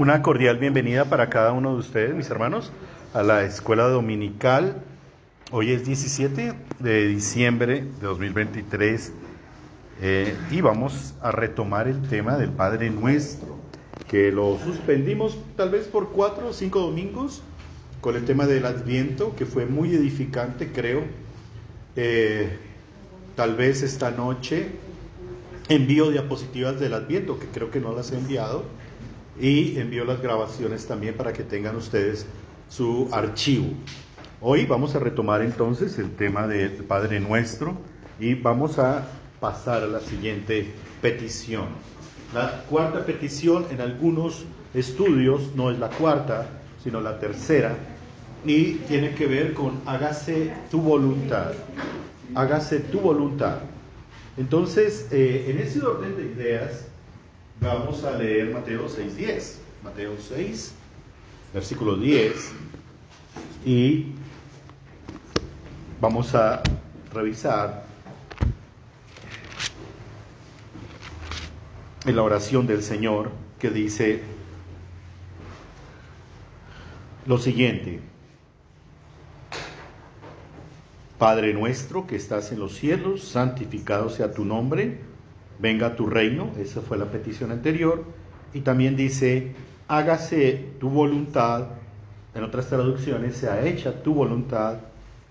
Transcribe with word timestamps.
Una 0.00 0.22
cordial 0.22 0.56
bienvenida 0.56 1.04
para 1.04 1.28
cada 1.28 1.52
uno 1.52 1.74
de 1.74 1.80
ustedes, 1.80 2.14
mis 2.14 2.30
hermanos, 2.30 2.72
a 3.12 3.22
la 3.22 3.44
escuela 3.44 3.86
dominical. 3.86 4.82
Hoy 5.50 5.72
es 5.72 5.84
17 5.84 6.54
de 6.78 7.06
diciembre 7.06 7.82
de 7.82 8.06
2023 8.06 9.12
eh, 10.00 10.34
y 10.50 10.62
vamos 10.62 11.12
a 11.20 11.32
retomar 11.32 11.86
el 11.86 12.00
tema 12.08 12.38
del 12.38 12.48
Padre 12.48 12.88
Nuestro, 12.88 13.58
que 14.08 14.32
lo 14.32 14.58
suspendimos 14.64 15.36
tal 15.54 15.68
vez 15.68 15.86
por 15.86 16.12
cuatro 16.12 16.48
o 16.48 16.52
cinco 16.54 16.80
domingos 16.80 17.42
con 18.00 18.16
el 18.16 18.24
tema 18.24 18.46
del 18.46 18.64
Adviento, 18.64 19.36
que 19.36 19.44
fue 19.44 19.66
muy 19.66 19.94
edificante, 19.94 20.72
creo. 20.72 21.02
Eh, 21.96 22.48
tal 23.36 23.54
vez 23.54 23.82
esta 23.82 24.10
noche 24.10 24.70
envío 25.68 26.10
diapositivas 26.10 26.80
del 26.80 26.94
Adviento, 26.94 27.38
que 27.38 27.48
creo 27.48 27.70
que 27.70 27.80
no 27.80 27.94
las 27.94 28.12
he 28.12 28.16
enviado 28.16 28.79
y 29.40 29.78
envío 29.78 30.04
las 30.04 30.20
grabaciones 30.20 30.86
también 30.86 31.14
para 31.14 31.32
que 31.32 31.42
tengan 31.42 31.76
ustedes 31.76 32.26
su 32.68 33.08
archivo. 33.10 33.68
Hoy 34.40 34.66
vamos 34.66 34.94
a 34.94 34.98
retomar 34.98 35.42
entonces 35.42 35.98
el 35.98 36.10
tema 36.14 36.46
del 36.46 36.72
Padre 36.84 37.20
Nuestro 37.20 37.76
y 38.18 38.34
vamos 38.34 38.78
a 38.78 39.06
pasar 39.40 39.82
a 39.82 39.86
la 39.86 40.00
siguiente 40.00 40.72
petición. 41.00 41.66
La 42.34 42.64
cuarta 42.68 43.04
petición 43.04 43.66
en 43.70 43.80
algunos 43.80 44.44
estudios 44.74 45.54
no 45.56 45.70
es 45.70 45.78
la 45.78 45.88
cuarta, 45.88 46.46
sino 46.84 47.00
la 47.00 47.18
tercera 47.18 47.74
y 48.44 48.74
tiene 48.88 49.14
que 49.14 49.26
ver 49.26 49.54
con 49.54 49.80
hágase 49.86 50.52
tu 50.70 50.80
voluntad. 50.80 51.52
Hágase 52.34 52.80
tu 52.80 53.00
voluntad. 53.00 53.58
Entonces, 54.36 55.08
eh, 55.10 55.46
en 55.48 55.58
ese 55.58 55.82
orden 55.82 56.16
de 56.16 56.22
ideas, 56.24 56.89
Vamos 57.60 58.04
a 58.04 58.12
leer 58.12 58.50
Mateo 58.54 58.88
6.10. 58.88 59.56
Mateo 59.84 60.16
6, 60.18 60.72
versículo 61.52 61.94
10. 61.94 62.52
Y 63.66 64.06
vamos 66.00 66.34
a 66.34 66.62
revisar 67.12 67.84
en 72.06 72.16
la 72.16 72.22
oración 72.22 72.66
del 72.66 72.82
Señor 72.82 73.30
que 73.58 73.68
dice 73.68 74.22
lo 77.26 77.36
siguiente. 77.36 78.00
Padre 81.18 81.52
nuestro 81.52 82.06
que 82.06 82.16
estás 82.16 82.52
en 82.52 82.58
los 82.58 82.74
cielos, 82.74 83.22
santificado 83.22 84.08
sea 84.08 84.32
tu 84.32 84.46
nombre 84.46 85.09
venga 85.60 85.96
tu 85.96 86.06
reino, 86.06 86.50
esa 86.58 86.80
fue 86.80 86.98
la 86.98 87.06
petición 87.06 87.50
anterior, 87.52 88.04
y 88.52 88.60
también 88.60 88.96
dice, 88.96 89.52
hágase 89.88 90.70
tu 90.80 90.88
voluntad, 90.88 91.68
en 92.34 92.44
otras 92.44 92.68
traducciones, 92.68 93.36
sea 93.36 93.66
hecha 93.66 94.02
tu 94.02 94.14
voluntad 94.14 94.78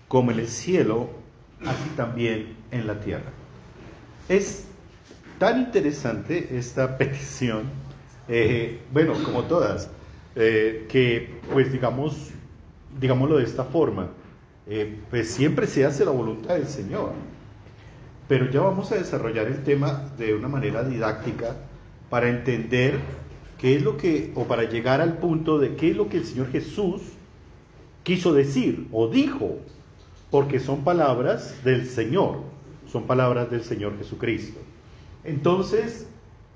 como 0.08 0.30
en 0.30 0.40
el 0.40 0.48
cielo, 0.48 1.08
así 1.66 1.88
también 1.96 2.56
en 2.70 2.86
la 2.86 3.00
tierra. 3.00 3.30
Es 4.28 4.64
tan 5.38 5.60
interesante 5.60 6.56
esta 6.56 6.98
petición, 6.98 7.62
eh, 8.28 8.80
bueno, 8.92 9.14
como 9.24 9.44
todas, 9.44 9.90
eh, 10.36 10.86
que 10.88 11.40
pues 11.52 11.72
digamos, 11.72 12.30
digámoslo 13.00 13.38
de 13.38 13.44
esta 13.44 13.64
forma, 13.64 14.08
eh, 14.66 15.00
pues 15.10 15.30
siempre 15.30 15.66
se 15.66 15.84
hace 15.84 16.04
la 16.04 16.12
voluntad 16.12 16.54
del 16.54 16.68
Señor. 16.68 17.12
Pero 18.30 18.48
ya 18.48 18.60
vamos 18.60 18.92
a 18.92 18.94
desarrollar 18.94 19.48
el 19.48 19.64
tema 19.64 20.04
de 20.16 20.34
una 20.34 20.46
manera 20.46 20.84
didáctica 20.84 21.56
para 22.08 22.28
entender 22.28 23.00
qué 23.58 23.74
es 23.74 23.82
lo 23.82 23.96
que, 23.96 24.30
o 24.36 24.44
para 24.44 24.70
llegar 24.70 25.00
al 25.00 25.18
punto 25.18 25.58
de 25.58 25.74
qué 25.74 25.90
es 25.90 25.96
lo 25.96 26.08
que 26.08 26.18
el 26.18 26.24
Señor 26.24 26.48
Jesús 26.52 27.02
quiso 28.04 28.32
decir 28.32 28.86
o 28.92 29.08
dijo, 29.08 29.56
porque 30.30 30.60
son 30.60 30.84
palabras 30.84 31.64
del 31.64 31.88
Señor, 31.88 32.42
son 32.86 33.08
palabras 33.08 33.50
del 33.50 33.64
Señor 33.64 33.98
Jesucristo. 33.98 34.60
Entonces, 35.24 36.06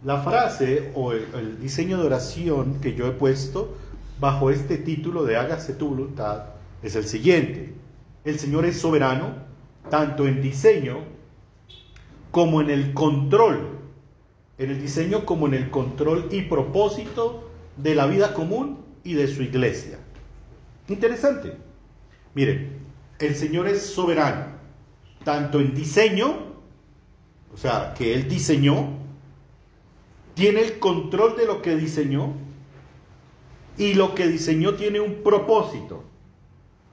la 0.04 0.22
frase 0.22 0.92
o 0.94 1.10
el, 1.10 1.60
diseño 1.60 1.98
de 1.98 2.06
oración 2.06 2.78
que 2.80 2.94
yo 2.94 3.08
he 3.08 3.10
puesto 3.10 3.76
bajo 4.20 4.50
este 4.52 4.78
título 4.78 5.24
de 5.24 5.38
hágase 5.38 5.72
tu 5.72 5.88
voluntad 5.88 6.44
es 6.84 6.94
el 6.94 7.02
siguiente. 7.02 7.74
El 8.24 8.38
Señor 8.38 8.64
es 8.64 8.78
soberano, 8.78 9.34
tanto 9.90 10.28
en 10.28 10.40
diseño 10.40 11.13
como 12.34 12.60
en 12.60 12.68
el 12.68 12.94
control, 12.94 13.78
en 14.58 14.70
el 14.72 14.80
diseño 14.80 15.24
como 15.24 15.46
en 15.46 15.54
el 15.54 15.70
control 15.70 16.26
y 16.32 16.42
propósito 16.42 17.48
de 17.76 17.94
la 17.94 18.06
vida 18.06 18.34
común 18.34 18.80
y 19.04 19.14
de 19.14 19.28
su 19.28 19.44
iglesia. 19.44 20.00
Interesante. 20.88 21.56
Miren, 22.34 22.80
el 23.20 23.36
Señor 23.36 23.68
es 23.68 23.82
soberano, 23.82 24.46
tanto 25.22 25.60
en 25.60 25.76
diseño, 25.76 26.34
o 27.52 27.56
sea, 27.56 27.94
que 27.96 28.14
Él 28.14 28.28
diseñó, 28.28 28.88
tiene 30.34 30.62
el 30.62 30.80
control 30.80 31.36
de 31.36 31.46
lo 31.46 31.62
que 31.62 31.76
diseñó, 31.76 32.32
y 33.78 33.94
lo 33.94 34.16
que 34.16 34.26
diseñó 34.26 34.74
tiene 34.74 34.98
un 34.98 35.22
propósito 35.22 36.02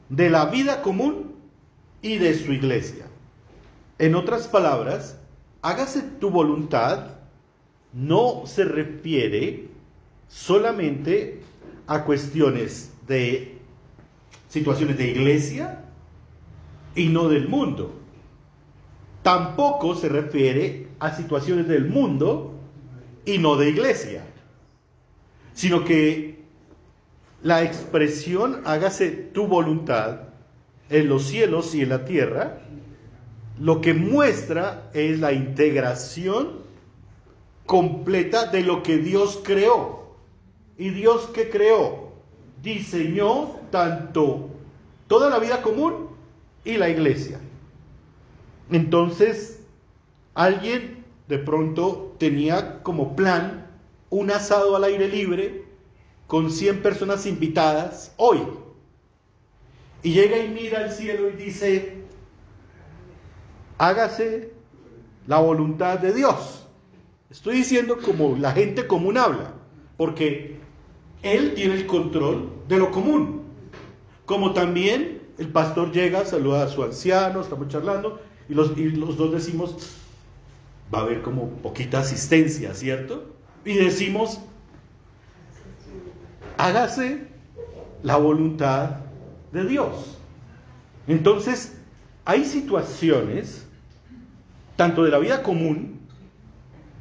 de 0.07 0.29
la 0.29 0.45
vida 0.45 0.83
común 0.83 1.33
y 2.03 2.19
de 2.19 2.37
su 2.37 2.53
iglesia. 2.53 3.07
En 3.97 4.13
otras 4.13 4.47
palabras, 4.47 5.17
hágase 5.61 6.01
tu 6.19 6.29
voluntad 6.29 7.17
no 7.93 8.43
se 8.45 8.65
refiere 8.65 9.67
solamente 10.27 11.41
a 11.87 12.03
cuestiones 12.03 12.93
de 13.07 13.57
situaciones 14.49 14.97
de 14.97 15.09
iglesia 15.09 15.85
y 16.95 17.07
no 17.09 17.27
del 17.27 17.47
mundo. 17.47 17.93
Tampoco 19.23 19.95
se 19.95 20.09
refiere 20.09 20.87
a 20.99 21.15
situaciones 21.15 21.67
del 21.67 21.87
mundo 21.87 22.55
y 23.25 23.37
no 23.37 23.55
de 23.55 23.69
iglesia, 23.69 24.23
sino 25.53 25.83
que 25.83 26.41
la 27.43 27.63
expresión 27.63 28.61
hágase 28.65 29.11
tu 29.11 29.47
voluntad 29.47 30.29
en 30.89 31.07
los 31.07 31.23
cielos 31.23 31.75
y 31.75 31.81
en 31.81 31.89
la 31.89 32.05
tierra 32.05 32.61
lo 33.59 33.81
que 33.81 33.93
muestra 33.93 34.89
es 34.93 35.19
la 35.19 35.33
integración 35.33 36.61
completa 37.65 38.47
de 38.47 38.63
lo 38.63 38.83
que 38.83 38.97
Dios 38.97 39.39
creó. 39.43 40.15
¿Y 40.77 40.89
Dios 40.89 41.27
que 41.27 41.49
creó? 41.49 42.11
Diseñó 42.61 43.59
tanto 43.71 44.49
toda 45.07 45.29
la 45.29 45.39
vida 45.39 45.61
común 45.61 46.09
y 46.65 46.77
la 46.77 46.89
iglesia. 46.89 47.39
Entonces, 48.71 49.59
alguien 50.33 51.03
de 51.27 51.37
pronto 51.37 52.15
tenía 52.17 52.81
como 52.83 53.15
plan 53.15 53.67
un 54.09 54.31
asado 54.31 54.75
al 54.75 54.83
aire 54.83 55.07
libre 55.07 55.65
con 56.27 56.51
100 56.51 56.81
personas 56.81 57.25
invitadas 57.25 58.13
hoy. 58.17 58.39
Y 60.03 60.13
llega 60.13 60.37
y 60.39 60.49
mira 60.49 60.79
al 60.79 60.91
cielo 60.91 61.29
y 61.29 61.33
dice, 61.33 62.00
hágase 63.81 64.53
la 65.25 65.39
voluntad 65.39 65.97
de 65.97 66.13
Dios. 66.13 66.67
Estoy 67.31 67.55
diciendo 67.55 67.97
como 67.97 68.37
la 68.37 68.51
gente 68.51 68.85
común 68.85 69.17
habla, 69.17 69.53
porque 69.97 70.59
Él 71.23 71.53
tiene 71.55 71.73
el 71.73 71.87
control 71.87 72.51
de 72.67 72.77
lo 72.77 72.91
común. 72.91 73.41
Como 74.27 74.53
también 74.53 75.23
el 75.39 75.47
pastor 75.47 75.91
llega, 75.91 76.25
saluda 76.25 76.63
a 76.63 76.67
su 76.67 76.83
anciano, 76.83 77.41
estamos 77.41 77.69
charlando, 77.69 78.21
y 78.47 78.53
los, 78.53 78.77
y 78.77 78.89
los 78.91 79.17
dos 79.17 79.31
decimos, 79.31 79.75
va 80.93 80.99
a 80.99 81.01
haber 81.01 81.23
como 81.23 81.49
poquita 81.49 82.01
asistencia, 82.01 82.75
¿cierto? 82.75 83.33
Y 83.65 83.73
decimos, 83.73 84.39
hágase 86.59 87.25
la 88.03 88.17
voluntad 88.17 88.97
de 89.51 89.65
Dios. 89.65 90.19
Entonces, 91.07 91.79
hay 92.25 92.45
situaciones 92.45 93.65
tanto 94.81 95.03
de 95.03 95.11
la 95.11 95.19
vida 95.19 95.43
común, 95.43 95.99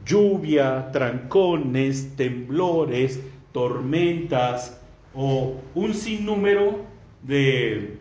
lluvia, 0.05 0.93
trancones, 0.93 2.15
temblores, 2.15 3.19
tormentas 3.53 4.79
o 5.15 5.55
un 5.75 5.95
sinnúmero 5.95 6.85
de 7.23 7.97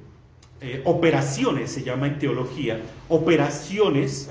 eh, 0.59 0.81
operaciones, 0.83 1.71
se 1.71 1.83
llama 1.83 2.07
en 2.07 2.19
teología, 2.19 2.81
operaciones 3.07 4.29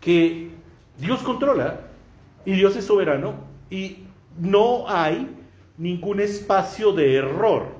que 0.00 0.50
Dios 0.98 1.20
controla 1.20 1.82
y 2.44 2.54
Dios 2.54 2.74
es 2.74 2.84
soberano 2.84 3.34
y 3.70 3.98
no 4.40 4.88
hay 4.88 5.36
ningún 5.78 6.18
espacio 6.18 6.90
de 6.90 7.14
error. 7.14 7.76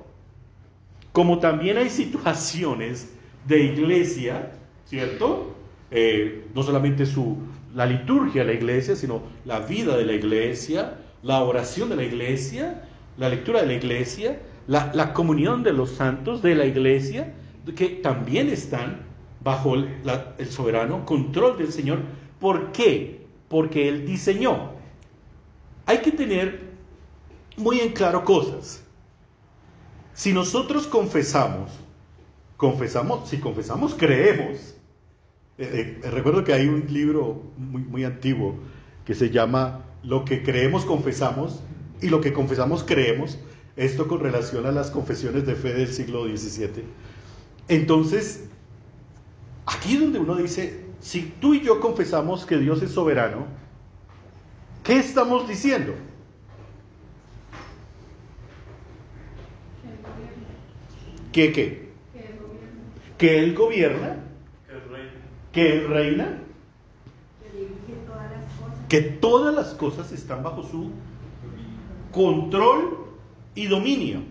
Como 1.10 1.40
también 1.40 1.76
hay 1.76 1.90
situaciones 1.90 3.12
de 3.48 3.64
iglesia, 3.64 4.52
¿cierto? 4.86 5.49
Eh, 5.90 6.46
no 6.54 6.62
solamente 6.62 7.04
su, 7.06 7.36
la 7.74 7.86
liturgia 7.86 8.42
de 8.42 8.52
la 8.52 8.54
iglesia, 8.54 8.96
sino 8.96 9.22
la 9.44 9.60
vida 9.60 9.96
de 9.96 10.04
la 10.04 10.12
iglesia, 10.12 10.98
la 11.22 11.42
oración 11.42 11.88
de 11.88 11.96
la 11.96 12.04
iglesia, 12.04 12.84
la 13.16 13.28
lectura 13.28 13.60
de 13.60 13.66
la 13.66 13.74
iglesia, 13.74 14.40
la, 14.66 14.92
la 14.94 15.12
comunión 15.12 15.62
de 15.62 15.72
los 15.72 15.90
santos 15.90 16.42
de 16.42 16.54
la 16.54 16.66
iglesia, 16.66 17.34
que 17.74 17.88
también 17.88 18.48
están 18.48 19.00
bajo 19.42 19.74
el, 19.74 19.88
el 20.38 20.50
soberano 20.50 21.04
control 21.04 21.58
del 21.58 21.72
Señor. 21.72 22.00
¿Por 22.38 22.72
qué? 22.72 23.26
Porque 23.48 23.88
Él 23.88 24.06
diseñó. 24.06 24.70
Hay 25.86 25.98
que 25.98 26.12
tener 26.12 26.70
muy 27.56 27.80
en 27.80 27.92
claro 27.92 28.24
cosas. 28.24 28.84
Si 30.14 30.32
nosotros 30.32 30.86
confesamos, 30.86 31.70
confesamos, 32.56 33.28
si 33.28 33.38
confesamos, 33.38 33.94
creemos. 33.94 34.74
Eh, 35.60 36.00
eh, 36.02 36.10
recuerdo 36.10 36.42
que 36.42 36.54
hay 36.54 36.66
un 36.66 36.86
libro 36.88 37.42
muy, 37.58 37.82
muy 37.82 38.04
antiguo 38.04 38.58
que 39.04 39.14
se 39.14 39.28
llama 39.28 39.84
Lo 40.02 40.24
que 40.24 40.42
creemos, 40.42 40.86
confesamos, 40.86 41.62
y 42.00 42.08
lo 42.08 42.22
que 42.22 42.32
confesamos, 42.32 42.82
creemos. 42.82 43.38
Esto 43.76 44.08
con 44.08 44.20
relación 44.20 44.64
a 44.64 44.72
las 44.72 44.90
confesiones 44.90 45.44
de 45.44 45.54
fe 45.54 45.74
del 45.74 45.92
siglo 45.92 46.24
XVII. 46.24 46.82
Entonces, 47.68 48.48
aquí 49.66 49.98
donde 49.98 50.18
uno 50.18 50.34
dice, 50.36 50.86
si 50.98 51.34
tú 51.40 51.52
y 51.52 51.60
yo 51.60 51.78
confesamos 51.78 52.46
que 52.46 52.56
Dios 52.56 52.80
es 52.80 52.92
soberano, 52.92 53.46
¿qué 54.82 54.98
estamos 54.98 55.46
diciendo? 55.46 55.92
¿Qué 61.32 61.52
qué? 61.52 61.90
Que 63.18 63.40
Él 63.40 63.54
gobierna. 63.54 64.29
Que 65.52 65.80
reina. 65.80 66.38
Que 68.88 69.00
todas 69.00 69.54
las 69.54 69.74
cosas 69.74 70.12
están 70.12 70.42
bajo 70.42 70.62
su 70.62 70.90
control 72.12 73.06
y 73.54 73.66
dominio. 73.66 74.22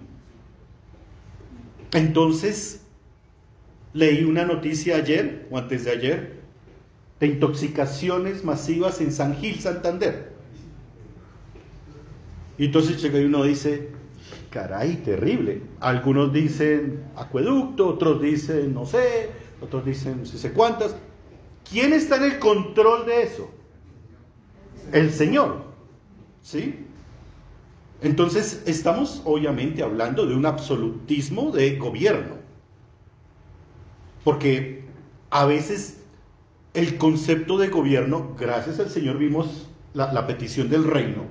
Entonces, 1.94 2.86
leí 3.94 4.24
una 4.24 4.46
noticia 4.46 4.98
ayer 4.98 5.48
o 5.50 5.58
antes 5.58 5.86
de 5.86 5.92
ayer 5.92 6.40
de 7.20 7.28
intoxicaciones 7.28 8.44
masivas 8.44 9.02
en 9.02 9.12
San 9.12 9.36
Gil, 9.36 9.60
Santander. 9.60 10.32
Y 12.58 12.66
entonces 12.66 13.02
llega 13.02 13.20
y 13.20 13.26
uno 13.26 13.44
dice, 13.44 13.90
caray, 14.50 14.98
terrible. 14.98 15.62
Algunos 15.80 16.32
dicen 16.32 17.04
acueducto, 17.16 17.88
otros 17.88 18.22
dicen 18.22 18.74
no 18.74 18.86
sé, 18.86 19.30
otros 19.62 19.86
dicen 19.86 20.20
no 20.20 20.26
sé 20.26 20.52
cuántas. 20.52 20.96
¿Quién 21.70 21.94
está 21.94 22.18
en 22.18 22.24
el 22.24 22.40
control 22.40 23.06
de 23.06 23.24
eso? 23.24 23.50
El 24.92 25.12
Señor. 25.12 25.64
¿Sí? 26.42 26.86
Entonces 28.02 28.64
estamos 28.66 29.22
obviamente 29.26 29.84
hablando 29.84 30.26
de 30.26 30.36
un 30.36 30.46
absolutismo 30.46 31.52
de 31.52 31.78
gobierno. 31.78 32.36
Porque 34.24 34.86
a 35.30 35.46
veces 35.46 36.02
el 36.74 36.98
concepto 36.98 37.58
de 37.58 37.68
gobierno, 37.68 38.36
gracias 38.40 38.80
al 38.80 38.90
Señor 38.90 39.18
vimos 39.18 39.68
la, 39.94 40.14
la 40.14 40.28
petición 40.28 40.70
del 40.70 40.86
reino, 40.86 41.24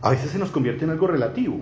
a 0.00 0.10
veces 0.10 0.32
se 0.32 0.38
nos 0.38 0.50
convierte 0.50 0.84
en 0.84 0.90
algo 0.90 1.06
relativo, 1.06 1.60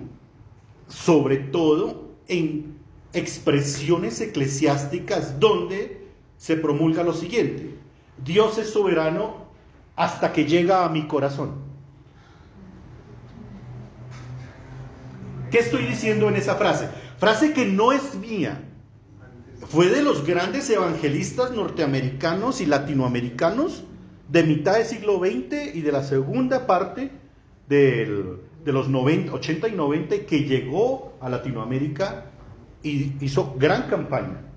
sobre 0.89 1.37
todo 1.37 2.11
en 2.29 2.77
expresiones 3.13 4.21
eclesiásticas 4.21 5.39
donde 5.39 6.02
se 6.43 6.57
promulga 6.57 7.05
lo 7.05 7.13
siguiente, 7.15 7.77
Dios 8.25 8.59
es 8.59 8.71
soberano 8.71 9.47
hasta 9.95 10.33
que 10.33 10.45
llega 10.45 10.85
a 10.85 10.89
mi 10.89 11.07
corazón. 11.07 11.53
¿Qué 15.53 15.61
estoy 15.61 15.87
diciendo 15.87 16.29
en 16.29 16.35
esa 16.35 16.57
frase? 16.57 16.89
Frase 17.19 17.53
que 17.53 17.65
no 17.65 17.93
es 17.93 18.17
mía. 18.17 18.61
Fue 19.69 19.87
de 19.87 20.03
los 20.03 20.27
grandes 20.27 20.69
evangelistas 20.69 21.53
norteamericanos 21.53 22.61
y 22.61 22.67
latinoamericanos 22.67 23.85
de 24.29 24.43
mitad 24.43 24.79
del 24.79 24.87
siglo 24.87 25.21
XX 25.21 25.77
y 25.77 25.83
de 25.83 25.93
la 25.93 26.03
segunda 26.03 26.67
parte 26.67 27.13
de 27.69 28.41
los 28.65 28.89
90, 28.89 29.33
80 29.33 29.69
y 29.69 29.73
90 29.77 30.27
que 30.27 30.41
llegó 30.41 31.17
a 31.21 31.29
Latinoamérica 31.29 32.33
y 32.83 33.13
hizo 33.25 33.55
gran 33.57 33.89
campaña. 33.89 34.52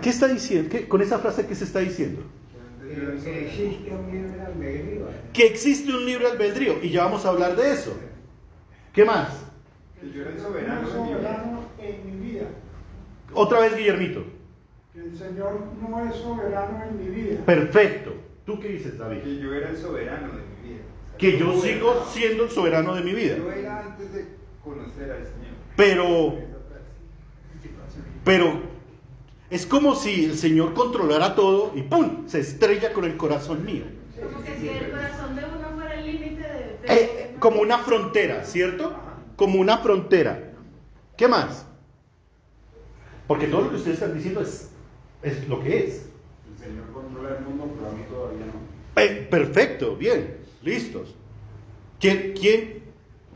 ¿Qué 0.00 0.10
está 0.10 0.28
diciendo? 0.28 0.76
¿Con 0.88 1.02
esa 1.02 1.18
frase 1.18 1.46
qué 1.46 1.54
se 1.54 1.64
está 1.64 1.80
diciendo? 1.80 2.22
Que 2.88 3.46
existe 3.46 3.90
un 3.90 4.10
libre 4.10 4.40
albedrío. 4.40 5.06
Que 5.32 5.46
existe 5.46 5.92
un 5.92 6.04
libre 6.04 6.26
albedrío 6.28 6.78
y 6.82 6.90
ya 6.90 7.04
vamos 7.04 7.24
a 7.24 7.30
hablar 7.30 7.56
de 7.56 7.72
eso. 7.72 7.96
¿Qué 8.92 9.04
más? 9.04 9.28
Que 10.00 10.10
yo 10.10 10.22
era 10.22 10.38
soberano, 10.38 10.88
soberano 10.88 11.64
en 11.78 12.06
mi 12.06 12.30
vida. 12.30 12.46
Otra 13.32 13.60
vez, 13.60 13.76
Guillermito. 13.76 14.24
Que 14.92 15.00
el 15.00 15.16
Señor 15.16 15.60
no 15.80 16.06
es 16.06 16.16
soberano 16.16 16.84
en 16.84 16.98
mi 16.98 17.08
vida. 17.08 17.44
Perfecto. 17.46 18.12
¿Tú 18.44 18.60
qué 18.60 18.68
dices, 18.68 18.98
David? 18.98 19.22
Que 19.22 19.38
yo 19.38 19.54
era 19.54 19.70
el 19.70 19.76
soberano 19.76 20.32
de 20.34 20.52
que 21.22 21.38
yo 21.38 21.60
sigo 21.60 22.04
siendo 22.10 22.44
el 22.44 22.50
soberano 22.50 22.94
de 22.96 23.02
mi 23.02 23.12
vida. 23.12 23.36
Yo 23.36 23.52
era 23.52 23.86
antes 23.86 24.12
de 24.12 24.26
conocer 24.62 25.10
al 25.10 25.24
Señor. 25.24 25.54
Pero, 25.76 26.38
pero 28.24 28.60
es 29.52 29.66
como 29.66 29.94
si 29.94 30.24
el 30.24 30.38
Señor 30.38 30.72
controlara 30.72 31.34
todo 31.34 31.72
y 31.74 31.82
¡pum! 31.82 32.26
se 32.26 32.40
estrella 32.40 32.94
con 32.94 33.04
el 33.04 33.18
corazón 33.18 33.66
mío. 33.66 33.84
Como 34.18 34.42
que 34.42 34.56
si 34.58 34.68
el 34.70 34.90
corazón 34.90 35.36
de 35.36 35.42
uno 35.44 35.74
fuera 35.74 35.94
el 35.94 36.06
límite 36.06 36.40
de... 36.40 36.78
Eh, 36.86 37.36
como 37.38 37.60
una 37.60 37.76
frontera, 37.80 38.46
¿cierto? 38.46 38.94
Como 39.36 39.60
una 39.60 39.76
frontera. 39.76 40.54
¿Qué 41.18 41.28
más? 41.28 41.66
Porque 43.26 43.46
todo 43.46 43.64
lo 43.64 43.70
que 43.70 43.76
ustedes 43.76 43.98
están 44.00 44.14
diciendo 44.14 44.40
es, 44.40 44.70
es 45.22 45.46
lo 45.46 45.62
que 45.62 45.86
es. 45.86 46.06
El 46.50 46.64
Señor 46.64 46.90
controla 46.90 47.36
el 47.36 47.44
mundo, 47.44 47.70
pero 47.76 47.90
a 47.90 47.92
mí 47.92 48.04
todavía 48.08 48.46
no. 48.46 49.02
Eh, 49.02 49.28
perfecto, 49.30 49.96
bien. 49.96 50.38
Listos. 50.62 51.14
¿Quién, 52.00 52.32
quién, 52.32 52.84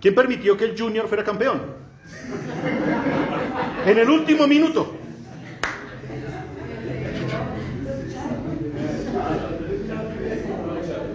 quién 0.00 0.14
permitió 0.14 0.56
que 0.56 0.64
el 0.64 0.78
Junior 0.78 1.08
fuera 1.08 1.24
campeón? 1.24 1.60
En 3.84 3.98
el 3.98 4.08
último 4.08 4.46
minuto. 4.46 4.96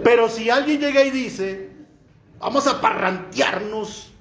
Pero 0.02 0.28
si 0.28 0.50
alguien 0.50 0.80
llega 0.80 1.04
y 1.04 1.10
dice, 1.10 1.70
vamos 2.38 2.66
a 2.66 2.80
parrantearnos 2.80 4.12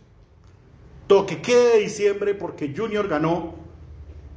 toque 1.12 1.42
quede 1.42 1.74
de 1.74 1.79
diciembre 1.82 2.34
porque 2.34 2.74
Junior 2.74 3.05
ganó. 3.05 3.55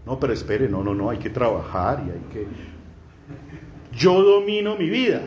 No, 0.05 0.19
pero 0.19 0.33
espere, 0.33 0.69
no, 0.69 0.83
no, 0.83 0.93
no, 0.93 1.09
hay 1.09 1.19
que 1.19 1.31
trabajar 1.31 2.03
y 2.05 2.11
hay 2.11 2.21
que... 2.33 2.47
Yo 3.97 4.21
domino 4.23 4.75
mi 4.75 4.91
vida. 4.91 5.23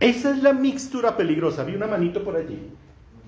Esa 0.00 0.30
es 0.30 0.42
la 0.42 0.54
mixtura 0.54 1.14
peligrosa. 1.14 1.62
Vi 1.64 1.74
una 1.74 1.86
manito 1.86 2.24
por 2.24 2.36
allí. 2.36 2.70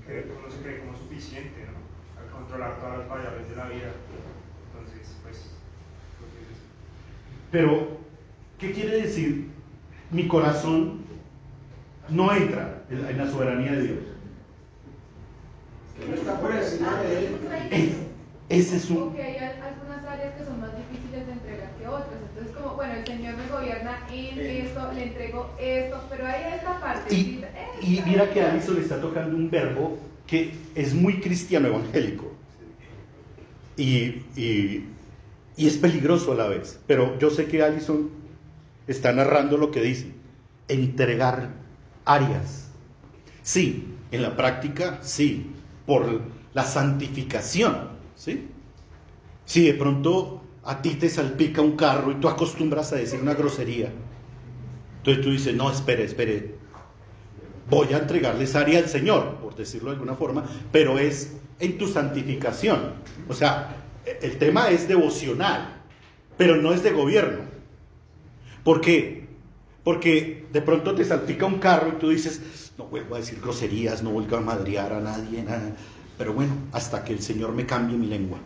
Que 0.07 0.26
uno 0.38 0.50
se 0.50 0.62
cree 0.62 0.81
como 0.81 0.97
suficiente, 0.97 1.66
¿no? 1.66 2.23
Al 2.23 2.31
controlar 2.31 2.81
todas 2.81 2.99
las 3.00 3.09
variables 3.11 3.50
de 3.50 3.57
la 3.57 3.69
vida. 3.69 3.92
Entonces, 4.73 5.16
pues. 5.23 5.50
Pero, 7.50 7.99
¿qué 8.59 8.73
quiere 8.73 9.02
decir? 9.02 9.50
Mi 10.11 10.26
corazón 10.26 11.08
no 12.11 12.33
entra 12.33 12.83
en 12.91 13.19
la 13.19 13.31
soberanía 13.31 13.73
de 13.73 13.83
Dios. 13.83 13.99
Que 15.99 16.09
no 16.09 16.15
está 16.15 16.41
por 16.41 16.55
encima 16.55 17.03
de 17.03 17.27
él. 17.27 17.93
ese 18.49 18.77
es 18.77 18.91
un. 18.91 19.07
Porque 19.07 19.23
hay 19.23 19.37
algunas 19.37 20.05
áreas 20.05 20.35
que 20.35 20.45
son 20.45 20.61
más 20.61 20.71
difíciles 20.77 21.27
de 21.27 21.33
entregar 21.33 21.71
que 21.79 21.87
otras. 21.87 22.21
Entonces, 22.31 22.57
como, 22.57 22.77
bueno, 22.77 22.95
el 22.95 23.07
Señor 23.07 23.35
me 23.37 23.49
gobierna 23.49 24.07
en 24.12 24.38
esto, 24.38 24.93
le 24.95 25.03
entrego 25.05 25.50
esto, 25.61 26.00
pero 26.09 26.27
hay 26.27 26.55
esta 26.55 26.81
parte. 26.81 27.15
Y, 27.15 27.45
y 27.83 28.03
mira 28.07 28.31
que 28.31 28.43
a 28.43 28.53
Alison 28.53 28.77
le 28.77 28.83
está 28.83 29.00
tocando 29.00 29.37
un 29.37 29.50
verbo 29.50 29.99
que 30.27 30.53
es 30.75 30.95
muy 30.95 31.21
cristiano 31.21 31.69
evangélico. 31.69 32.33
Y, 33.77 34.23
y, 34.37 34.88
y, 35.57 35.67
es 35.67 35.77
peligroso 35.77 36.33
a 36.33 36.35
la 36.35 36.49
vez. 36.49 36.81
Pero 36.87 37.19
yo 37.19 37.31
sé 37.31 37.47
que 37.47 37.62
Alison 37.62 38.11
está 38.87 39.12
narrando 39.12 39.57
lo 39.57 39.71
que 39.71 39.81
dice. 39.81 40.12
Entregar 40.69 41.50
áreas. 42.09 42.69
Sí, 43.43 43.95
en 44.11 44.23
la 44.23 44.37
práctica, 44.37 44.99
sí. 45.03 45.53
Por 45.87 46.23
la 46.55 46.65
santificación. 46.65 47.88
¿sí? 48.17 48.49
Si 49.45 49.65
de 49.65 49.75
pronto 49.75 50.43
a 50.65 50.83
ti 50.83 50.95
te 50.95 51.09
salpica 51.09 51.62
un 51.62 51.77
carro 51.77 52.11
y 52.11 52.17
tú 52.17 52.29
acostumbras 52.29 52.93
a 52.93 52.97
decir 52.97 53.21
una 53.21 53.35
grosería, 53.35 53.93
entonces 54.99 55.25
tú 55.25 55.31
dices, 55.31 55.55
no, 55.55 55.71
espere, 55.71 56.05
espere, 56.05 56.57
voy 57.71 57.93
a 57.95 57.99
entregarles 57.99 58.55
área 58.55 58.79
al 58.79 58.88
Señor, 58.88 59.37
por 59.37 59.55
decirlo 59.55 59.91
de 59.91 59.95
alguna 59.95 60.15
forma, 60.15 60.45
pero 60.73 60.99
es 60.99 61.37
en 61.61 61.79
tu 61.79 61.87
santificación. 61.87 62.95
O 63.29 63.35
sea, 63.35 63.77
el 64.21 64.37
tema 64.38 64.69
es 64.71 64.88
devocional, 64.88 65.83
pero 66.37 66.57
no 66.57 66.73
es 66.73 66.83
de 66.83 66.91
gobierno. 66.91 67.45
¿Por 68.65 68.81
qué? 68.81 69.17
Porque 69.85 70.47
de 70.52 70.62
pronto 70.62 70.94
te 70.94 71.04
salpica 71.04 71.47
un 71.47 71.58
carro 71.58 71.88
y 71.88 71.99
tú 71.99 72.11
dices, 72.11 72.73
no 72.76 72.85
vuelvo 72.85 73.14
a 73.14 73.18
decir 73.18 73.40
groserías, 73.40 74.02
no 74.02 74.11
vuelvo 74.11 74.37
a 74.37 74.40
madrear 74.40 74.92
a 74.92 75.00
nadie, 75.00 75.42
nada. 75.42 75.75
Pero 76.16 76.32
bueno, 76.32 76.52
hasta 76.73 77.04
que 77.04 77.12
el 77.12 77.20
Señor 77.20 77.52
me 77.52 77.64
cambie 77.64 77.97
mi 77.97 78.06
lengua. 78.06 78.38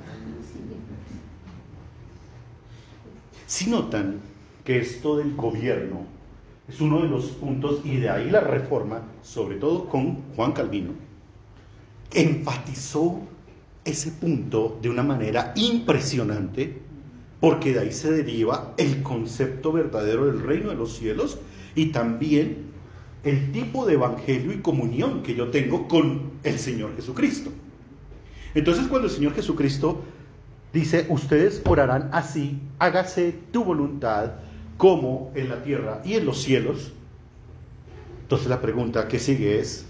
Si 3.46 3.68
notan 3.68 4.20
que 4.64 4.78
esto 4.78 5.16
del 5.16 5.34
gobierno 5.34 6.06
es 6.68 6.80
uno 6.80 7.02
de 7.02 7.08
los 7.08 7.26
puntos, 7.26 7.80
y 7.84 7.96
de 7.96 8.08
ahí 8.08 8.30
la 8.30 8.40
reforma, 8.40 9.02
sobre 9.22 9.56
todo 9.56 9.88
con 9.88 10.22
Juan 10.34 10.52
Calvino, 10.52 10.92
enfatizó 12.12 13.20
ese 13.84 14.12
punto 14.12 14.78
de 14.80 14.88
una 14.88 15.02
manera 15.02 15.52
impresionante, 15.56 16.81
porque 17.42 17.72
de 17.72 17.80
ahí 17.80 17.92
se 17.92 18.12
deriva 18.12 18.72
el 18.76 19.02
concepto 19.02 19.72
verdadero 19.72 20.26
del 20.26 20.40
reino 20.40 20.68
de 20.70 20.76
los 20.76 20.96
cielos 20.96 21.38
y 21.74 21.86
también 21.86 22.66
el 23.24 23.50
tipo 23.50 23.84
de 23.84 23.94
evangelio 23.94 24.52
y 24.52 24.58
comunión 24.58 25.24
que 25.24 25.34
yo 25.34 25.50
tengo 25.50 25.88
con 25.88 26.34
el 26.44 26.60
Señor 26.60 26.94
Jesucristo. 26.94 27.50
Entonces 28.54 28.86
cuando 28.86 29.08
el 29.08 29.12
Señor 29.12 29.34
Jesucristo 29.34 30.02
dice, 30.72 31.06
ustedes 31.08 31.62
orarán 31.64 32.10
así, 32.12 32.60
hágase 32.78 33.34
tu 33.50 33.64
voluntad 33.64 34.34
como 34.76 35.32
en 35.34 35.48
la 35.48 35.64
tierra 35.64 36.00
y 36.04 36.14
en 36.14 36.26
los 36.26 36.40
cielos, 36.40 36.92
entonces 38.20 38.46
la 38.46 38.60
pregunta 38.60 39.08
que 39.08 39.18
sigue 39.18 39.58
es, 39.58 39.86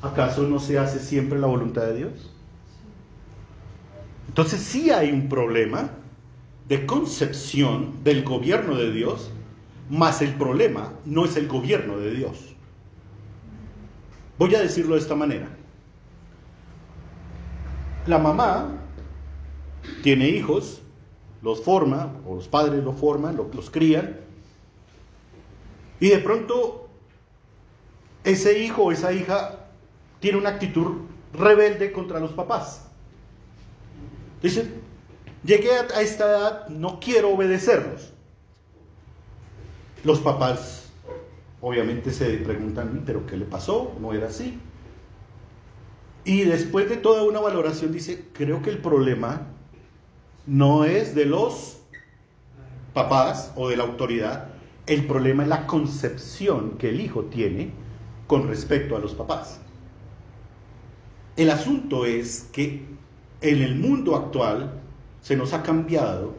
¿acaso 0.00 0.44
no 0.44 0.58
se 0.58 0.78
hace 0.78 1.00
siempre 1.00 1.38
la 1.38 1.48
voluntad 1.48 1.82
de 1.82 1.96
Dios? 1.98 2.30
Entonces 4.30 4.60
sí 4.60 4.92
hay 4.92 5.10
un 5.10 5.28
problema 5.28 5.90
de 6.68 6.86
concepción 6.86 8.04
del 8.04 8.22
gobierno 8.22 8.76
de 8.76 8.92
Dios, 8.92 9.32
más 9.88 10.22
el 10.22 10.34
problema 10.34 10.92
no 11.04 11.24
es 11.24 11.36
el 11.36 11.48
gobierno 11.48 11.98
de 11.98 12.12
Dios. 12.12 12.54
Voy 14.38 14.54
a 14.54 14.60
decirlo 14.60 14.94
de 14.94 15.00
esta 15.00 15.16
manera. 15.16 15.48
La 18.06 18.18
mamá 18.18 18.78
tiene 20.04 20.28
hijos, 20.28 20.80
los 21.42 21.64
forma, 21.64 22.14
o 22.24 22.36
los 22.36 22.46
padres 22.46 22.84
los 22.84 23.00
forman, 23.00 23.36
los 23.36 23.68
crían, 23.68 24.20
y 25.98 26.08
de 26.08 26.18
pronto 26.18 26.88
ese 28.22 28.60
hijo 28.60 28.84
o 28.84 28.92
esa 28.92 29.12
hija 29.12 29.66
tiene 30.20 30.38
una 30.38 30.50
actitud 30.50 30.98
rebelde 31.32 31.90
contra 31.90 32.20
los 32.20 32.30
papás. 32.30 32.89
Dice, 34.42 34.70
llegué 35.44 35.70
a 35.72 36.00
esta 36.00 36.24
edad, 36.24 36.68
no 36.68 37.00
quiero 37.00 37.30
obedecerlos. 37.30 38.12
Los 40.02 40.20
papás 40.20 40.90
obviamente 41.60 42.10
se 42.10 42.38
preguntan, 42.38 43.02
pero 43.04 43.26
¿qué 43.26 43.36
le 43.36 43.44
pasó? 43.44 43.94
No 44.00 44.12
era 44.12 44.28
así. 44.28 44.58
Y 46.24 46.42
después 46.42 46.88
de 46.88 46.96
toda 46.96 47.22
una 47.22 47.40
valoración 47.40 47.92
dice, 47.92 48.26
creo 48.32 48.62
que 48.62 48.70
el 48.70 48.78
problema 48.78 49.46
no 50.46 50.84
es 50.84 51.14
de 51.14 51.26
los 51.26 51.78
papás 52.92 53.52
o 53.56 53.68
de 53.68 53.76
la 53.76 53.84
autoridad, 53.84 54.48
el 54.86 55.06
problema 55.06 55.42
es 55.42 55.48
la 55.48 55.66
concepción 55.66 56.78
que 56.78 56.88
el 56.88 57.00
hijo 57.00 57.24
tiene 57.24 57.72
con 58.26 58.48
respecto 58.48 58.96
a 58.96 59.00
los 59.00 59.14
papás. 59.14 59.60
El 61.36 61.50
asunto 61.50 62.04
es 62.04 62.48
que 62.52 62.84
en 63.40 63.62
el 63.62 63.76
mundo 63.76 64.16
actual 64.16 64.80
se 65.20 65.36
nos 65.36 65.52
ha 65.52 65.62
cambiado 65.62 66.34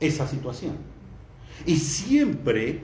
esa 0.00 0.26
situación. 0.26 0.76
Y 1.66 1.76
siempre, 1.76 2.80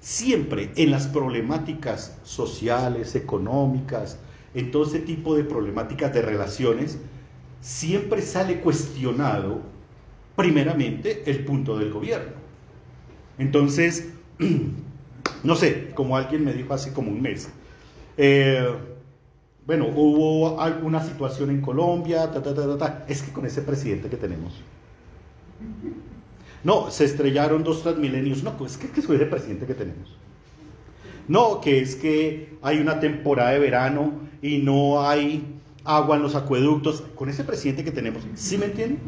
siempre 0.00 0.70
en 0.76 0.90
las 0.90 1.06
problemáticas 1.06 2.18
sociales, 2.22 3.14
económicas, 3.14 4.18
en 4.54 4.70
todo 4.70 4.84
ese 4.84 5.00
tipo 5.00 5.36
de 5.36 5.44
problemáticas 5.44 6.12
de 6.12 6.22
relaciones, 6.22 6.98
siempre 7.60 8.22
sale 8.22 8.60
cuestionado 8.60 9.60
primeramente 10.36 11.30
el 11.30 11.44
punto 11.44 11.78
del 11.78 11.92
gobierno. 11.92 12.32
Entonces, 13.38 14.10
no 15.44 15.54
sé, 15.54 15.90
como 15.94 16.16
alguien 16.16 16.44
me 16.44 16.52
dijo 16.52 16.74
hace 16.74 16.92
como 16.92 17.10
un 17.10 17.20
mes, 17.20 17.50
eh, 18.16 18.66
bueno, 19.66 19.86
hubo 19.94 20.60
alguna 20.60 21.02
situación 21.02 21.50
en 21.50 21.60
Colombia, 21.60 22.30
ta, 22.30 22.42
ta, 22.42 22.54
ta, 22.54 22.78
ta, 22.78 23.04
es 23.08 23.22
que 23.22 23.32
con 23.32 23.46
ese 23.46 23.62
presidente 23.62 24.08
que 24.08 24.16
tenemos. 24.16 24.54
No, 26.62 26.90
se 26.90 27.04
estrellaron 27.04 27.64
dos 27.64 27.82
transmilenios, 27.82 28.42
no, 28.42 28.54
es 28.66 28.76
que, 28.76 28.86
es 29.00 29.06
que 29.06 29.12
el 29.12 29.28
presidente 29.28 29.66
que 29.66 29.74
tenemos. 29.74 30.16
No, 31.28 31.60
que 31.60 31.80
es 31.80 31.96
que 31.96 32.56
hay 32.62 32.78
una 32.80 33.00
temporada 33.00 33.50
de 33.50 33.58
verano 33.60 34.12
y 34.42 34.58
no 34.58 35.06
hay 35.06 35.60
agua 35.84 36.16
en 36.16 36.22
los 36.22 36.34
acueductos, 36.34 37.02
con 37.14 37.28
ese 37.28 37.44
presidente 37.44 37.84
que 37.84 37.92
tenemos. 37.92 38.26
¿Sí 38.34 38.58
me 38.58 38.66
entienden? 38.66 38.98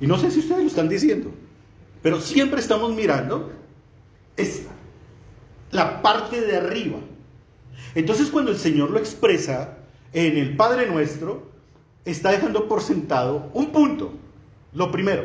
Y 0.00 0.06
no 0.06 0.18
sé 0.18 0.30
si 0.30 0.40
ustedes 0.40 0.62
lo 0.62 0.66
están 0.66 0.88
diciendo, 0.88 1.30
pero 2.02 2.20
siempre 2.20 2.60
estamos 2.60 2.94
mirando 2.94 3.50
es 4.36 4.66
la 5.70 6.02
parte 6.02 6.40
de 6.40 6.56
arriba. 6.56 6.98
Entonces 7.94 8.30
cuando 8.30 8.50
el 8.50 8.58
Señor 8.58 8.90
lo 8.90 8.98
expresa 8.98 9.78
en 10.12 10.36
el 10.36 10.56
Padre 10.56 10.86
Nuestro, 10.86 11.50
está 12.04 12.30
dejando 12.30 12.68
por 12.68 12.82
sentado 12.82 13.50
un 13.54 13.72
punto. 13.72 14.12
Lo 14.72 14.90
primero, 14.90 15.24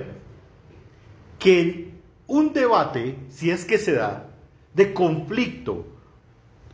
que 1.40 1.92
un 2.28 2.54
debate, 2.54 3.16
si 3.30 3.50
es 3.50 3.66
que 3.66 3.78
se 3.78 3.94
da, 3.94 4.30
de 4.74 4.94
conflicto 4.94 5.88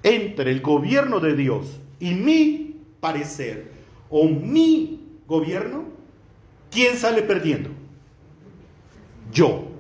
entre 0.04 0.52
el 0.52 0.62
gobierno 0.62 1.20
de 1.20 1.36
Dios 1.36 1.80
y 2.00 2.14
mi 2.14 2.82
parecer 3.00 3.72
o 4.10 4.28
mi 4.28 5.20
gobierno, 5.26 5.86
¿quién 6.70 6.98
sale 6.98 7.22
perdiendo? 7.22 7.70
Yo. 9.32 9.72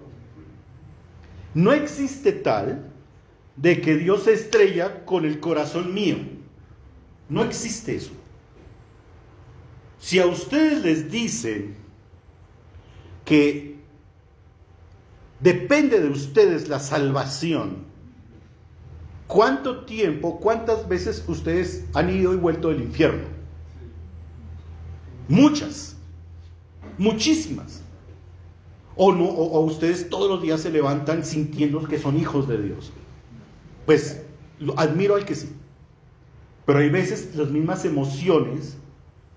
No 1.53 1.71
existe 1.71 2.31
tal 2.31 2.91
de 3.55 3.81
que 3.81 3.95
Dios 3.95 4.23
se 4.23 4.33
estrella 4.33 5.05
con 5.05 5.25
el 5.25 5.39
corazón 5.39 5.93
mío. 5.93 6.17
No 7.29 7.43
existe 7.43 7.95
eso. 7.95 8.11
Si 9.99 10.19
a 10.19 10.27
ustedes 10.27 10.83
les 10.83 11.11
dicen 11.11 11.75
que 13.23 13.77
depende 15.39 15.99
de 15.99 16.09
ustedes 16.09 16.67
la 16.67 16.79
salvación, 16.79 17.85
¿Cuánto 19.27 19.85
tiempo, 19.85 20.39
cuántas 20.39 20.87
veces 20.87 21.23
ustedes 21.27 21.85
han 21.93 22.15
ido 22.15 22.33
y 22.33 22.37
vuelto 22.37 22.69
del 22.69 22.81
infierno? 22.81 23.23
Muchas, 25.27 25.95
muchísimas. 26.97 27.81
O, 28.95 29.11
no, 29.11 29.25
o, 29.25 29.59
ustedes 29.65 30.09
todos 30.09 30.29
los 30.29 30.41
días 30.41 30.61
se 30.61 30.69
levantan 30.69 31.25
sintiendo 31.25 31.85
que 31.87 31.99
son 31.99 32.17
hijos 32.17 32.47
de 32.47 32.61
Dios. 32.61 32.93
Pues 33.85 34.21
admiro 34.77 35.15
al 35.15 35.25
que 35.25 35.35
sí. 35.35 35.49
Pero 36.65 36.79
hay 36.79 36.89
veces 36.89 37.35
las 37.35 37.49
mismas 37.49 37.85
emociones, 37.85 38.77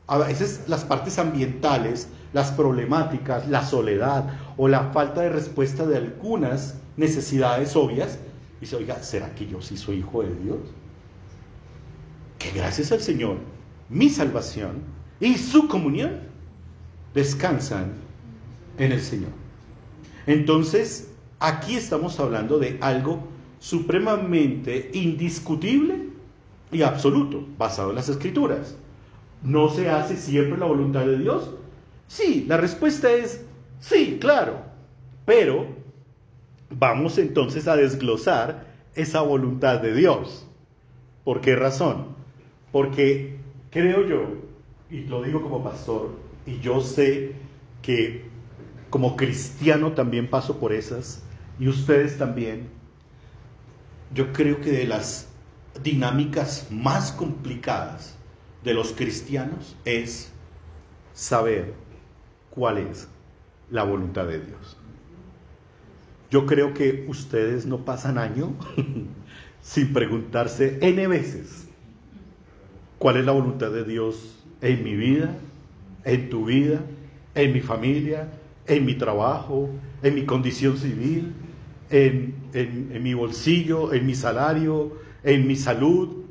a 0.07 0.19
veces 0.19 0.63
las 0.67 0.85
partes 0.85 1.19
ambientales, 1.19 2.09
las 2.33 2.53
problemáticas, 2.53 3.49
la 3.49 3.65
soledad 3.65 4.31
o 4.57 4.69
la 4.69 4.91
falta 4.93 5.21
de 5.21 5.29
respuesta 5.29 5.87
de 5.87 5.97
algunas 5.99 6.77
necesidades 6.97 7.77
obvias, 7.77 8.19
Dice, 8.61 8.77
oiga, 8.77 9.03
¿será 9.03 9.35
que 9.35 9.47
yo 9.47 9.61
sí 9.63 9.77
soy 9.77 9.99
hijo 9.99 10.23
de 10.23 10.35
Dios? 10.35 10.59
Que 12.39 12.51
gracias 12.51 12.91
al 12.93 13.01
Señor, 13.01 13.37
mi 13.89 14.09
salvación 14.09 14.83
y 15.21 15.37
su 15.39 15.69
comunión 15.69 16.21
descansan 17.15 17.93
en 18.79 18.93
el 18.93 19.01
Señor. 19.01 19.31
Entonces, 20.27 21.13
aquí 21.39 21.77
estamos 21.77 22.19
hablando 22.19 22.59
de 22.59 22.79
algo 22.81 23.21
supremamente 23.59 24.91
indiscutible 24.95 26.09
y 26.71 26.83
absoluto, 26.83 27.47
basado 27.57 27.91
en 27.91 27.97
las 27.97 28.09
escrituras. 28.09 28.77
¿No 29.43 29.69
se 29.69 29.89
hace 29.89 30.17
siempre 30.17 30.59
la 30.59 30.67
voluntad 30.67 31.07
de 31.07 31.19
Dios? 31.19 31.51
Sí, 32.07 32.45
la 32.49 32.57
respuesta 32.57 33.11
es 33.11 33.45
sí, 33.81 34.19
claro, 34.21 34.63
pero 35.25 35.79
Vamos 36.71 37.17
entonces 37.17 37.67
a 37.67 37.77
desglosar 37.77 38.67
esa 38.95 39.23
voluntad 39.23 39.81
de 39.81 39.95
Dios. 39.95 40.47
¿Por 41.25 41.41
qué 41.41 41.57
razón? 41.57 42.09
Porque 42.73 43.39
creo 43.71 44.07
yo, 44.07 44.23
y 44.91 45.05
lo 45.05 45.23
digo 45.23 45.43
como 45.43 45.65
pastor, 45.65 46.11
y 46.47 46.61
yo 46.61 46.83
sé 46.83 47.33
que 47.81 48.27
como 48.91 49.17
cristiano 49.17 49.93
también 49.93 50.29
paso 50.29 50.59
por 50.59 50.75
esas, 50.75 51.23
y 51.59 51.69
ustedes 51.69 52.19
también, 52.19 52.69
yo 54.15 54.33
creo 54.33 54.61
que 54.61 54.73
de 54.73 54.87
las 54.87 55.29
dinámicas 55.83 56.69
más 56.71 57.13
complicadas 57.13 58.17
de 58.65 58.75
los 58.75 58.93
cristianos 58.93 59.77
es 59.85 60.31
saber 61.13 61.75
cuál 62.51 62.79
es 62.79 63.09
la 63.71 63.85
voluntad 63.85 64.27
de 64.27 64.41
Dios. 64.41 64.77
Yo 66.31 66.47
creo 66.47 66.75
que 66.75 67.07
ustedes 67.09 67.67
no 67.67 67.85
pasan 67.85 68.19
año 68.19 68.55
sin 69.63 69.93
preguntarse 69.93 70.79
N 70.83 71.07
veces 71.07 71.69
cuál 72.99 73.17
es 73.17 73.25
la 73.25 73.33
voluntad 73.33 73.71
de 73.71 73.85
Dios 73.85 74.45
en 74.61 74.85
mi 74.85 74.95
vida, 74.95 75.37
en 76.05 76.29
tu 76.29 76.47
vida, 76.47 76.81
en 77.35 77.53
mi 77.53 77.61
familia, 77.61 78.29
en 78.67 78.85
mi 78.85 78.95
trabajo, 78.95 79.71
en 80.03 80.15
mi 80.15 80.25
condición 80.25 80.77
civil, 80.77 81.33
en, 81.91 83.03
mi 83.03 83.15
bolsillo, 83.15 83.93
en 83.93 84.07
mi 84.07 84.15
salario, 84.15 84.99
en 85.23 85.47
mi 85.47 85.57
salud. 85.57 86.25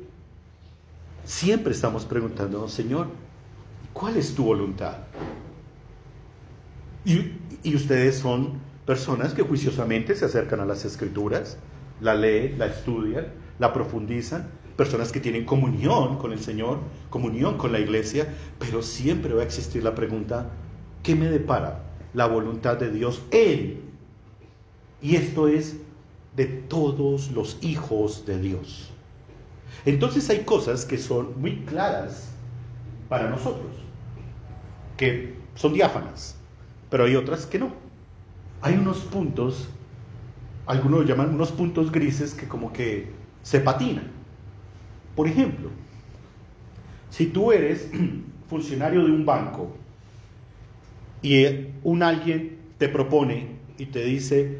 Siempre 1.24 1.72
estamos 1.72 2.04
preguntándonos, 2.04 2.72
Señor, 2.72 3.08
¿cuál 3.92 4.16
es 4.16 4.34
tu 4.34 4.44
voluntad? 4.44 4.98
Y, 7.04 7.32
y 7.62 7.74
ustedes 7.74 8.18
son 8.18 8.60
personas 8.86 9.34
que 9.34 9.42
juiciosamente 9.42 10.14
se 10.14 10.24
acercan 10.24 10.60
a 10.60 10.64
las 10.64 10.84
escrituras, 10.84 11.58
la 12.00 12.14
leen, 12.14 12.58
la 12.58 12.66
estudian, 12.66 13.26
la 13.58 13.72
profundizan, 13.72 14.48
personas 14.76 15.10
que 15.10 15.20
tienen 15.20 15.44
comunión 15.44 16.18
con 16.18 16.32
el 16.32 16.38
Señor, 16.38 16.78
comunión 17.10 17.58
con 17.58 17.72
la 17.72 17.80
iglesia, 17.80 18.28
pero 18.58 18.80
siempre 18.80 19.34
va 19.34 19.42
a 19.42 19.44
existir 19.44 19.82
la 19.82 19.94
pregunta, 19.94 20.50
¿qué 21.02 21.16
me 21.16 21.28
depara 21.28 21.82
la 22.14 22.26
voluntad 22.26 22.76
de 22.76 22.90
Dios 22.90 23.22
en? 23.30 23.87
Y 25.00 25.16
esto 25.16 25.48
es 25.48 25.76
de 26.36 26.46
todos 26.46 27.30
los 27.32 27.58
hijos 27.62 28.26
de 28.26 28.40
Dios. 28.40 28.90
Entonces 29.84 30.28
hay 30.30 30.40
cosas 30.40 30.84
que 30.84 30.98
son 30.98 31.40
muy 31.40 31.60
claras 31.60 32.30
para 33.08 33.30
nosotros, 33.30 33.72
que 34.96 35.34
son 35.54 35.72
diáfanas, 35.72 36.36
pero 36.90 37.04
hay 37.04 37.16
otras 37.16 37.46
que 37.46 37.58
no. 37.58 37.72
Hay 38.60 38.74
unos 38.74 38.98
puntos, 38.98 39.68
algunos 40.66 41.00
lo 41.00 41.06
llaman 41.06 41.34
unos 41.34 41.52
puntos 41.52 41.92
grises 41.92 42.34
que 42.34 42.48
como 42.48 42.72
que 42.72 43.10
se 43.42 43.60
patinan. 43.60 44.10
Por 45.14 45.26
ejemplo, 45.26 45.70
si 47.10 47.26
tú 47.26 47.52
eres 47.52 47.90
funcionario 48.48 49.04
de 49.04 49.12
un 49.12 49.24
banco 49.24 49.74
y 51.22 51.44
un 51.82 52.02
alguien 52.02 52.58
te 52.78 52.88
propone 52.88 53.58
y 53.78 53.86
te 53.86 54.04
dice, 54.04 54.58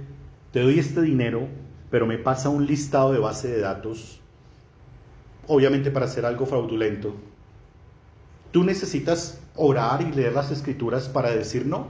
te 0.52 0.60
doy 0.60 0.78
este 0.78 1.02
dinero, 1.02 1.48
pero 1.90 2.06
me 2.06 2.18
pasa 2.18 2.48
un 2.48 2.66
listado 2.66 3.12
de 3.12 3.18
base 3.18 3.48
de 3.48 3.60
datos, 3.60 4.20
obviamente 5.46 5.90
para 5.90 6.06
hacer 6.06 6.24
algo 6.24 6.46
fraudulento, 6.46 7.14
tú 8.50 8.64
necesitas 8.64 9.40
orar 9.56 10.02
y 10.02 10.12
leer 10.12 10.32
las 10.32 10.50
escrituras 10.50 11.08
para 11.08 11.30
decir 11.30 11.66
no. 11.66 11.88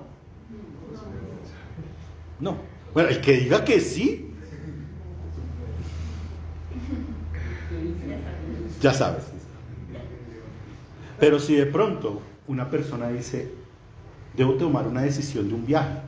No. 2.40 2.56
Bueno, 2.94 3.10
el 3.10 3.20
que 3.20 3.32
diga 3.32 3.64
que 3.64 3.80
sí, 3.80 4.30
ya 8.80 8.92
sabes. 8.92 9.24
Pero 11.18 11.38
si 11.40 11.56
de 11.56 11.66
pronto 11.66 12.22
una 12.46 12.70
persona 12.70 13.08
dice, 13.08 13.52
debo 14.36 14.54
tomar 14.54 14.86
una 14.86 15.02
decisión 15.02 15.48
de 15.48 15.54
un 15.54 15.66
viaje, 15.66 15.98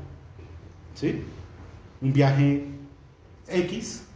¿sí? 0.94 1.22
Un 2.00 2.12
viaje 2.12 2.64
X, 3.48 4.06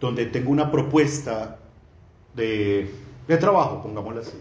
donde 0.00 0.26
tengo 0.26 0.50
una 0.50 0.70
propuesta 0.70 1.58
de, 2.34 2.90
de 3.28 3.36
trabajo, 3.36 3.82
pongámoslo 3.82 4.20
así. 4.20 4.38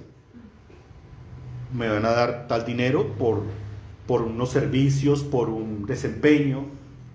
Me 1.74 1.90
van 1.90 2.06
a 2.06 2.12
dar 2.12 2.48
tal 2.48 2.66
dinero 2.66 3.16
por, 3.18 3.44
por 4.08 4.22
unos 4.22 4.50
servicios, 4.50 5.24
por 5.24 5.50
un 5.50 5.86
desempeño, 5.86 6.66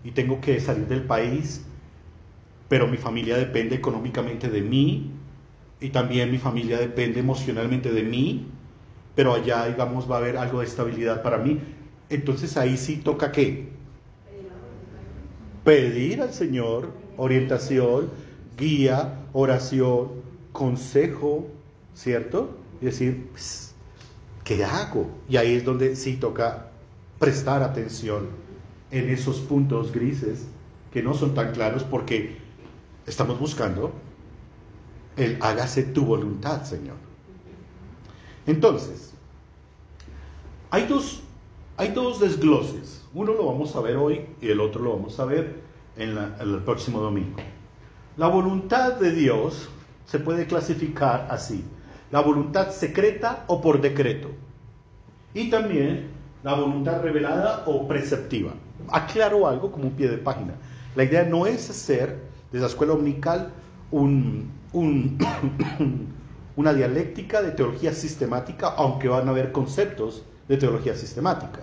y 0.04 0.10
tengo 0.10 0.40
que 0.40 0.60
salir 0.60 0.86
del 0.88 1.02
país, 1.02 1.64
pero 2.68 2.86
mi 2.86 2.96
familia 2.96 3.36
depende 3.36 3.76
económicamente 3.76 4.48
de 4.48 4.62
mí, 4.62 5.12
y 5.80 5.88
también 5.88 6.30
mi 6.30 6.38
familia 6.38 6.78
depende 6.78 7.20
emocionalmente 7.20 7.90
de 7.90 8.02
mí, 8.02 8.46
pero 9.14 9.34
allá, 9.34 9.66
digamos, 9.66 10.10
va 10.10 10.16
a 10.16 10.18
haber 10.18 10.36
algo 10.36 10.60
de 10.60 10.66
estabilidad 10.66 11.22
para 11.22 11.38
mí. 11.38 11.60
Entonces 12.10 12.56
ahí 12.56 12.76
sí 12.76 12.96
toca 12.96 13.32
qué? 13.32 13.68
Pedir 15.64 16.22
al 16.22 16.32
Señor 16.32 16.90
orientación, 17.16 18.10
guía, 18.56 19.26
oración, 19.32 20.08
consejo, 20.52 21.48
¿cierto? 21.94 22.56
Y 22.80 22.86
decir, 22.86 23.28
pues, 23.30 23.74
¿qué 24.44 24.64
hago? 24.64 25.08
Y 25.28 25.36
ahí 25.36 25.54
es 25.54 25.64
donde 25.64 25.96
sí 25.96 26.16
toca 26.16 26.70
prestar 27.18 27.62
atención 27.62 28.28
en 28.90 29.10
esos 29.10 29.40
puntos 29.40 29.92
grises 29.92 30.46
que 30.92 31.02
no 31.02 31.14
son 31.14 31.34
tan 31.34 31.52
claros 31.52 31.84
porque 31.84 32.38
estamos 33.06 33.38
buscando 33.38 33.92
el 35.16 35.36
hágase 35.40 35.82
tu 35.82 36.04
voluntad, 36.04 36.64
Señor. 36.64 36.96
Entonces, 38.46 39.12
hay 40.70 40.86
dos, 40.86 41.20
hay 41.76 41.88
dos 41.92 42.20
desgloses. 42.20 42.99
Uno 43.12 43.32
lo 43.34 43.46
vamos 43.46 43.74
a 43.74 43.80
ver 43.80 43.96
hoy 43.96 44.26
y 44.40 44.48
el 44.50 44.60
otro 44.60 44.82
lo 44.82 44.94
vamos 44.96 45.18
a 45.18 45.24
ver 45.24 45.60
en, 45.96 46.16
el 46.40 46.58
próximo 46.64 47.00
domingo. 47.00 47.36
La 48.16 48.28
voluntad 48.28 48.94
de 48.94 49.12
Dios 49.12 49.68
se 50.04 50.18
puede 50.20 50.46
clasificar 50.46 51.26
así. 51.30 51.64
La 52.12 52.20
voluntad 52.20 52.70
secreta 52.70 53.44
o 53.48 53.60
por 53.60 53.80
decreto. 53.80 54.28
Y 55.34 55.50
también 55.50 56.08
la 56.42 56.54
voluntad 56.54 57.02
revelada 57.02 57.64
o 57.66 57.86
preceptiva. 57.88 58.52
Aclaro 58.88 59.46
algo 59.46 59.70
como 59.72 59.84
un 59.84 59.92
pie 59.92 60.08
de 60.08 60.18
página. 60.18 60.54
La 60.94 61.04
idea 61.04 61.24
no 61.24 61.46
es 61.46 61.68
hacer 61.70 62.18
de 62.52 62.58
la 62.60 62.66
escuela 62.66 62.92
omnical 62.94 63.50
un, 63.90 64.50
un- 64.72 65.18
una 66.56 66.72
dialéctica 66.74 67.42
de 67.42 67.52
teología 67.52 67.92
sistemática, 67.92 68.68
aunque 68.76 69.08
van 69.08 69.26
a 69.28 69.30
haber 69.30 69.52
conceptos 69.52 70.24
de 70.48 70.56
teología 70.56 70.94
sistemática. 70.94 71.60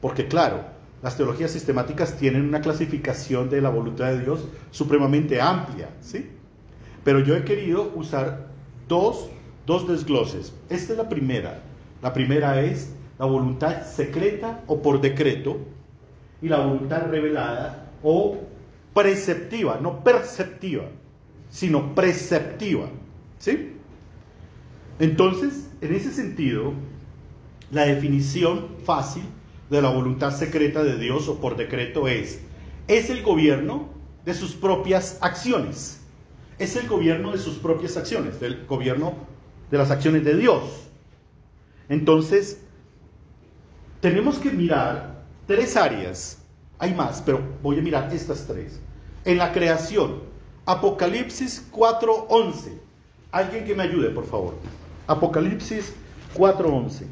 Porque 0.00 0.28
claro, 0.28 0.77
las 1.02 1.16
teologías 1.16 1.50
sistemáticas 1.50 2.16
tienen 2.16 2.42
una 2.42 2.60
clasificación 2.60 3.48
de 3.48 3.60
la 3.60 3.70
voluntad 3.70 4.08
de 4.08 4.20
Dios 4.20 4.44
supremamente 4.70 5.40
amplia, 5.40 5.90
¿sí? 6.00 6.30
Pero 7.04 7.20
yo 7.20 7.36
he 7.36 7.44
querido 7.44 7.92
usar 7.94 8.48
dos, 8.88 9.28
dos 9.66 9.86
desgloses. 9.86 10.52
Esta 10.68 10.92
es 10.92 10.98
la 10.98 11.08
primera. 11.08 11.62
La 12.02 12.12
primera 12.12 12.60
es 12.60 12.92
la 13.18 13.26
voluntad 13.26 13.84
secreta 13.84 14.62
o 14.66 14.82
por 14.82 15.00
decreto 15.00 15.58
y 16.42 16.48
la 16.48 16.58
voluntad 16.58 17.06
revelada 17.08 17.90
o 18.02 18.38
preceptiva, 18.92 19.78
no 19.80 20.02
perceptiva, 20.02 20.84
sino 21.48 21.94
preceptiva. 21.94 22.88
¿Sí? 23.38 23.76
Entonces, 24.98 25.70
en 25.80 25.94
ese 25.94 26.12
sentido, 26.12 26.72
la 27.70 27.84
definición 27.84 28.68
fácil 28.84 29.22
de 29.70 29.82
la 29.82 29.90
voluntad 29.90 30.36
secreta 30.36 30.82
de 30.82 30.96
Dios 30.96 31.28
o 31.28 31.40
por 31.40 31.56
decreto 31.56 32.08
es, 32.08 32.40
es 32.86 33.10
el 33.10 33.22
gobierno 33.22 33.88
de 34.24 34.34
sus 34.34 34.52
propias 34.52 35.18
acciones. 35.20 36.00
Es 36.58 36.76
el 36.76 36.88
gobierno 36.88 37.32
de 37.32 37.38
sus 37.38 37.58
propias 37.58 37.96
acciones, 37.96 38.40
del 38.40 38.66
gobierno 38.66 39.14
de 39.70 39.78
las 39.78 39.90
acciones 39.90 40.24
de 40.24 40.36
Dios. 40.36 40.62
Entonces, 41.88 42.60
tenemos 44.00 44.38
que 44.38 44.50
mirar 44.50 45.22
tres 45.46 45.76
áreas. 45.76 46.38
Hay 46.78 46.94
más, 46.94 47.22
pero 47.24 47.40
voy 47.62 47.78
a 47.78 47.82
mirar 47.82 48.12
estas 48.12 48.46
tres. 48.46 48.80
En 49.24 49.38
la 49.38 49.52
creación, 49.52 50.22
Apocalipsis 50.66 51.66
4:11. 51.72 52.78
Alguien 53.32 53.64
que 53.64 53.74
me 53.74 53.84
ayude, 53.84 54.10
por 54.10 54.26
favor. 54.26 54.54
Apocalipsis 55.06 55.94
4:11. 56.34 57.06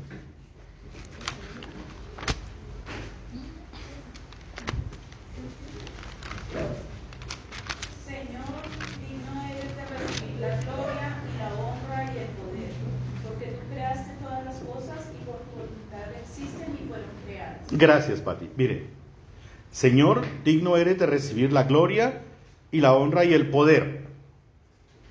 Señor, 8.04 8.44
digno 9.00 9.42
eres 9.50 9.76
de 9.76 9.84
recibir 9.96 10.40
la 10.40 10.60
gloria 10.60 11.16
y 11.24 11.38
la 11.38 11.48
honra 11.54 12.12
y 12.12 12.18
el 12.18 12.28
poder, 12.36 12.72
porque 13.26 13.46
tú 13.46 13.60
creaste 13.72 14.12
todas 14.22 14.44
las 14.44 14.56
cosas 14.56 15.00
y 15.14 15.24
por 15.24 15.40
tu 15.40 15.50
voluntad 15.56 16.12
existen 16.20 16.78
y 16.78 16.88
fueron 16.88 17.08
creadas. 17.24 17.55
Gracias, 17.70 18.20
Pati. 18.20 18.48
Mire, 18.56 18.86
Señor, 19.70 20.22
digno 20.44 20.76
eres 20.76 20.98
de 20.98 21.06
recibir 21.06 21.52
la 21.52 21.64
gloria 21.64 22.22
y 22.70 22.80
la 22.80 22.94
honra 22.94 23.24
y 23.24 23.34
el 23.34 23.50
poder. 23.50 24.06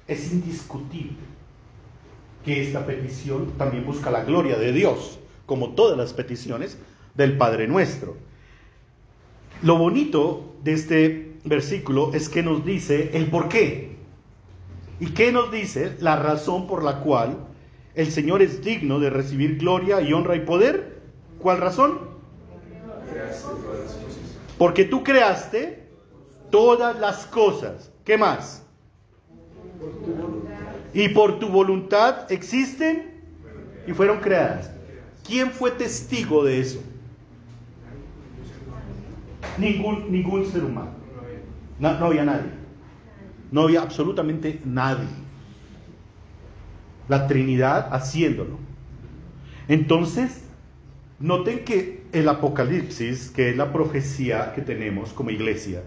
Es 0.07 0.31
indiscutible 0.31 1.17
que 2.43 2.61
esta 2.61 2.85
petición 2.85 3.53
también 3.57 3.85
busca 3.85 4.11
la 4.11 4.23
gloria 4.23 4.57
de 4.57 4.71
Dios, 4.71 5.19
como 5.45 5.71
todas 5.71 5.97
las 5.97 6.13
peticiones 6.13 6.77
del 7.15 7.37
Padre 7.37 7.67
nuestro. 7.67 8.15
Lo 9.61 9.77
bonito 9.77 10.55
de 10.63 10.73
este 10.73 11.33
versículo 11.43 12.13
es 12.13 12.29
que 12.29 12.43
nos 12.43 12.65
dice 12.65 13.11
el 13.13 13.27
por 13.27 13.49
qué. 13.49 13.95
¿Y 14.99 15.07
qué 15.07 15.31
nos 15.31 15.51
dice? 15.51 15.95
La 15.99 16.15
razón 16.15 16.67
por 16.67 16.83
la 16.83 16.99
cual 16.99 17.37
el 17.95 18.11
Señor 18.11 18.41
es 18.41 18.63
digno 18.63 18.99
de 18.99 19.09
recibir 19.09 19.57
gloria 19.57 20.01
y 20.01 20.13
honra 20.13 20.35
y 20.35 20.41
poder. 20.41 21.01
¿Cuál 21.39 21.59
razón? 21.59 22.14
Porque 24.57 24.85
tú 24.85 25.03
creaste 25.03 25.87
todas 26.49 26.97
las 26.99 27.25
cosas. 27.25 27.91
¿Qué 28.03 28.17
más? 28.17 28.65
Y 30.93 31.09
por 31.09 31.39
tu 31.39 31.49
voluntad 31.49 32.31
existen 32.31 33.21
y 33.85 33.93
fueron 33.93 34.19
creadas. 34.19 34.71
¿Quién 35.25 35.51
fue 35.51 35.71
testigo 35.71 36.43
de 36.43 36.61
eso? 36.61 36.81
Ningún, 39.57 40.11
ningún 40.11 40.45
ser 40.45 40.63
humano. 40.63 40.91
No, 41.79 41.99
no 41.99 42.05
había 42.05 42.23
nadie. 42.23 42.51
No 43.51 43.63
había 43.63 43.81
absolutamente 43.81 44.61
nadie. 44.63 45.07
La 47.07 47.27
Trinidad 47.27 47.93
haciéndolo. 47.93 48.57
Entonces, 49.67 50.43
noten 51.19 51.65
que 51.65 52.04
el 52.15 52.29
Apocalipsis, 52.29 53.29
que 53.29 53.49
es 53.49 53.57
la 53.57 53.73
profecía 53.73 54.53
que 54.53 54.61
tenemos 54.61 55.11
como 55.11 55.31
iglesia, 55.31 55.83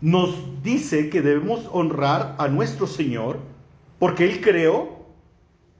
nos 0.00 0.62
dice 0.62 1.10
que 1.10 1.20
debemos 1.20 1.68
honrar 1.70 2.34
a 2.38 2.48
nuestro 2.48 2.86
Señor 2.86 3.38
porque 3.98 4.24
Él 4.24 4.40
creó 4.40 5.06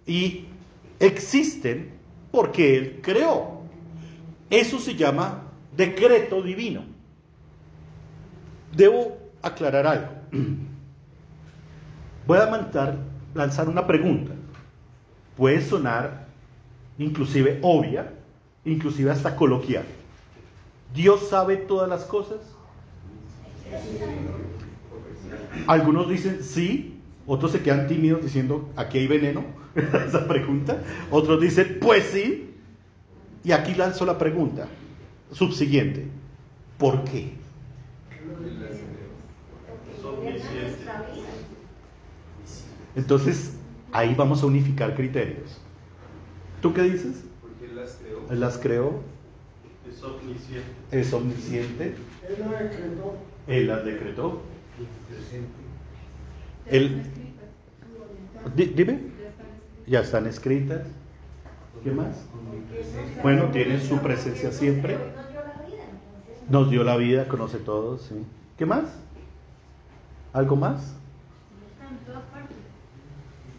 y 0.06 0.44
existen 1.00 1.92
porque 2.30 2.76
Él 2.76 3.00
creó. 3.02 3.62
Eso 4.50 4.78
se 4.78 4.94
llama 4.94 5.44
decreto 5.74 6.42
divino. 6.42 6.84
Debo 8.76 9.16
aclarar 9.40 9.86
algo. 9.86 10.12
Voy 12.26 12.38
a 12.38 12.98
lanzar 13.34 13.68
una 13.68 13.86
pregunta. 13.86 14.32
Puede 15.36 15.62
sonar 15.62 16.26
inclusive 16.98 17.58
obvia, 17.62 18.12
inclusive 18.64 19.10
hasta 19.10 19.36
coloquial. 19.36 19.84
¿Dios 20.94 21.28
sabe 21.28 21.56
todas 21.56 21.88
las 21.88 22.04
cosas? 22.04 22.38
Algunos 25.66 26.08
dicen 26.08 26.42
sí, 26.42 27.00
otros 27.26 27.52
se 27.52 27.62
quedan 27.62 27.88
tímidos 27.88 28.22
diciendo 28.22 28.68
aquí 28.76 28.98
hay 28.98 29.06
veneno, 29.06 29.44
esa 29.74 30.26
pregunta. 30.26 30.82
Otros 31.10 31.40
dicen 31.40 31.78
pues 31.80 32.04
sí. 32.04 32.48
Y 33.44 33.52
aquí 33.52 33.74
lanzo 33.74 34.06
la 34.06 34.18
pregunta 34.18 34.68
subsiguiente. 35.32 36.06
¿Por 36.78 37.04
qué? 37.04 37.32
Entonces, 42.94 43.56
ahí 43.90 44.14
vamos 44.14 44.42
a 44.42 44.46
unificar 44.46 44.94
criterios. 44.94 45.60
¿Tú 46.60 46.74
qué 46.74 46.82
dices? 46.82 47.24
Él 48.32 48.40
las 48.40 48.56
creó. 48.58 49.00
Las 49.86 49.96
Es 49.96 50.02
omnisciente. 50.02 50.72
es 50.90 51.12
omnisciente, 51.12 51.94
Él 52.28 52.36
lo 52.38 52.50
decretó. 52.50 53.14
Él 53.46 53.66
las 53.68 53.84
decretó. 53.84 54.40
Ya 56.66 56.76
El- 56.76 56.84
están 56.84 57.00
escritas. 57.02 58.56
Di- 58.56 58.66
dime, 58.74 58.92
Ya 58.92 59.28
están 59.28 59.46
escritas. 59.46 59.86
ya 59.86 60.00
están 60.00 60.26
escritas. 60.26 60.86
¿Qué 61.84 61.90
más? 61.90 62.16
Bueno, 63.22 63.50
tiene 63.50 63.80
su 63.80 63.98
presencia 63.98 64.50
siempre. 64.52 64.96
Nos 66.48 66.70
dio 66.70 66.84
la 66.84 66.96
vida, 66.96 67.28
conoce 67.28 67.58
todo, 67.58 67.98
sí. 67.98 68.14
¿Qué 68.56 68.64
más? 68.66 68.84
¿Algo 70.32 70.56
más? 70.56 70.94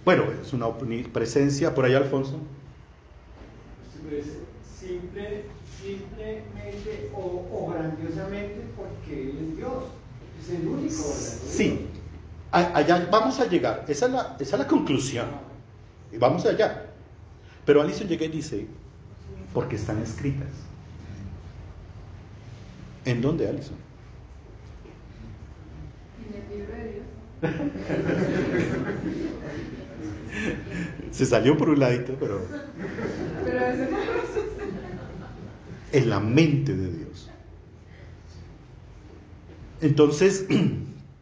Bueno, 0.06 0.24
es 0.42 0.52
una 0.52 0.68
presencia 1.14 1.74
por 1.76 1.86
allá, 1.86 1.98
Alfonso. 1.98 2.40
Simple, 4.86 5.46
simplemente 5.82 7.10
o, 7.16 7.48
o 7.52 7.72
grandiosamente 7.72 8.62
porque 8.76 9.30
Él 9.30 9.38
es 9.50 9.58
Dios. 9.58 9.84
Es 10.42 10.50
el 10.50 10.68
único. 10.68 10.94
Sí, 10.94 11.88
allá 12.52 13.08
vamos 13.10 13.40
a 13.40 13.48
llegar. 13.48 13.86
Esa 13.88 14.08
es 14.08 14.12
la, 14.12 14.36
esa 14.40 14.56
es 14.56 14.60
la 14.60 14.68
conclusión. 14.68 15.28
Y 16.12 16.18
vamos 16.18 16.46
allá. 16.46 16.88
Pero 17.66 17.82
Alison 17.82 18.08
llega 18.08 18.26
y 18.26 18.30
dice, 18.30 18.68
porque 19.54 19.78
están 19.78 20.02
escritas. 20.02 20.50
¿En 23.06 23.22
dónde, 23.22 23.48
Alison? 23.48 23.78
En 26.28 26.34
el 26.42 26.50
libro 26.58 26.74
de 26.76 26.92
Dios. 26.92 27.06
Se 31.12 31.26
salió 31.26 31.58
por 31.58 31.70
un 31.70 31.80
ladito, 31.80 32.16
pero 32.20 32.42
Pero 33.46 33.66
eso 33.66 33.92
no 33.92 34.43
en 35.94 36.10
la 36.10 36.20
mente 36.20 36.76
de 36.76 36.92
Dios. 36.92 37.30
Entonces, 39.80 40.46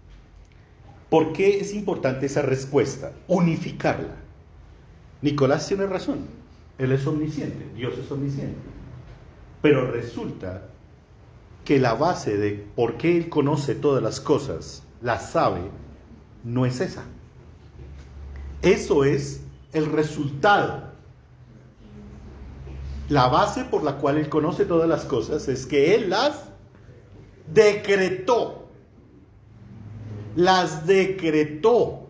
¿por 1.10 1.34
qué 1.34 1.60
es 1.60 1.74
importante 1.74 2.26
esa 2.26 2.42
respuesta? 2.42 3.12
Unificarla. 3.28 4.16
Nicolás 5.22 5.68
tiene 5.68 5.86
razón. 5.86 6.26
Él 6.80 6.92
es 6.92 7.06
omnisciente, 7.06 7.68
Dios 7.76 7.96
es 7.98 8.10
omnisciente. 8.12 8.58
Pero 9.62 9.92
resulta 9.92 10.68
que 11.66 11.80
la 11.80 11.94
base 11.94 12.38
de 12.38 12.66
por 12.76 12.98
qué 12.98 13.18
Él 13.18 13.30
conoce 13.30 13.76
todas 13.76 14.02
las 14.02 14.20
cosas, 14.20 14.84
las 15.02 15.32
sabe, 15.32 15.62
no 16.44 16.66
es 16.66 16.82
esa. 16.82 17.04
Eso 18.62 19.04
es 19.04 19.42
el 19.74 19.86
resultado. 19.86 20.91
La 23.12 23.28
base 23.28 23.66
por 23.66 23.84
la 23.84 23.98
cual 23.98 24.20
Él 24.20 24.30
conoce 24.30 24.64
todas 24.64 24.88
las 24.88 25.04
cosas 25.04 25.50
es 25.50 25.66
que 25.66 25.96
Él 25.96 26.10
las 26.12 26.46
decretó. 27.54 28.70
Las 30.38 30.88
decretó. 30.88 32.08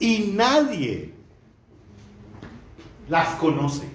Y 0.00 0.32
nadie 0.34 1.14
las 3.08 3.36
conoce. 3.36 3.88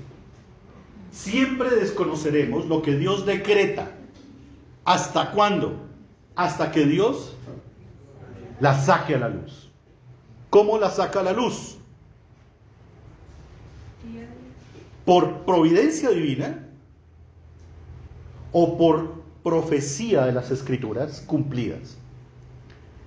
Siempre 1.12 1.70
desconoceremos 1.72 2.68
lo 2.68 2.82
que 2.82 2.96
Dios 2.96 3.26
decreta. 3.26 3.92
¿Hasta 4.86 5.32
cuándo? 5.32 5.76
Hasta 6.38 6.72
que 6.72 6.86
Dios 6.86 7.36
la 8.62 8.80
saque 8.80 9.16
a 9.16 9.20
la 9.20 9.28
luz. 9.28 9.70
¿Cómo 10.50 10.78
la 10.78 10.90
saca 10.90 11.20
a 11.20 11.24
la 11.24 11.34
luz? 11.34 11.76
¿Por 15.06 15.46
providencia 15.46 16.10
divina 16.10 16.68
o 18.52 18.78
por 18.78 19.22
profecía 19.44 20.26
de 20.26 20.34
las 20.34 20.52
escrituras 20.52 21.24
cumplidas? 21.26 21.98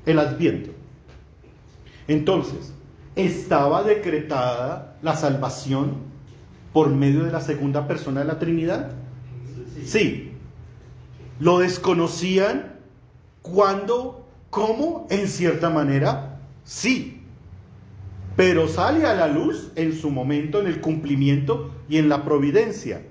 El 0.07 0.19
adviento. 0.19 0.71
Entonces, 2.09 2.73
¿estaba 3.17 3.83
decretada 3.83 4.97
la 5.03 5.17
salvación 5.17 5.95
por 6.73 6.91
medio 6.91 7.23
de 7.25 7.33
la 7.33 7.41
segunda 7.41 7.87
persona 7.87 8.21
de 8.21 8.27
la 8.27 8.39
Trinidad? 8.39 8.91
Sí. 9.85 10.33
¿Lo 11.41 11.59
desconocían? 11.59 12.75
¿Cuándo? 13.43 14.27
¿Cómo? 14.51 15.07
En 15.11 15.29
cierta 15.29 15.71
manera, 15.71 16.41
sí. 16.65 17.24
Pero 18.37 18.67
sale 18.69 19.07
a 19.07 19.15
la 19.15 19.29
luz 19.29 19.71
en 19.77 19.97
su 19.97 20.11
momento, 20.11 20.61
en 20.61 20.67
el 20.67 20.81
cumplimiento 20.81 21.71
y 21.89 21.99
en 21.99 22.09
la 22.09 22.25
providencia. 22.25 23.03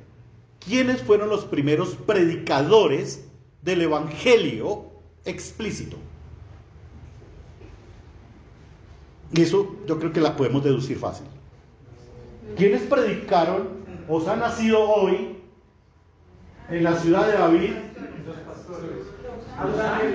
¿Quiénes 0.60 1.02
fueron 1.02 1.30
los 1.30 1.46
primeros 1.46 1.96
predicadores 1.96 3.26
del 3.62 3.82
Evangelio 3.84 4.86
explícito? 5.26 5.98
Y 9.34 9.42
eso 9.42 9.78
yo 9.88 9.98
creo 9.98 10.12
que 10.12 10.22
la 10.22 10.36
podemos 10.36 10.64
deducir 10.64 10.98
fácil. 10.98 11.26
¿Quiénes 12.58 12.84
predicaron 12.84 13.84
o 14.08 14.30
han 14.30 14.40
nacido 14.40 14.82
hoy 14.82 15.38
en 16.70 16.84
la 16.84 16.96
ciudad 16.98 17.28
de 17.28 17.34
David? 17.34 17.72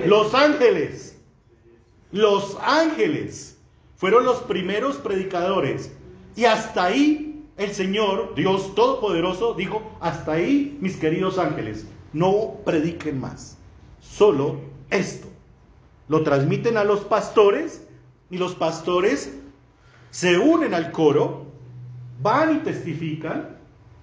Los 0.05 0.33
ángeles. 0.33 1.17
Los 2.11 2.57
ángeles 2.61 3.58
fueron 3.99 4.23
los 4.23 4.37
primeros 4.37 4.95
predicadores. 4.95 5.91
Y 6.37 6.45
hasta 6.45 6.85
ahí 6.85 7.43
el 7.57 7.71
Señor, 7.71 8.33
Dios 8.33 8.73
Todopoderoso, 8.73 9.55
dijo, 9.55 9.97
hasta 9.99 10.31
ahí 10.33 10.77
mis 10.79 10.95
queridos 10.95 11.37
ángeles, 11.37 11.85
no 12.13 12.55
prediquen 12.63 13.19
más. 13.19 13.57
Solo 13.99 14.61
esto. 14.89 15.27
Lo 16.07 16.23
transmiten 16.23 16.77
a 16.77 16.85
los 16.85 17.01
pastores 17.01 17.85
y 18.31 18.37
los 18.37 18.55
pastores 18.55 19.37
se 20.11 20.37
unen 20.37 20.73
al 20.73 20.93
coro, 20.93 21.47
van 22.21 22.55
y 22.55 22.59
testifican 22.59 23.57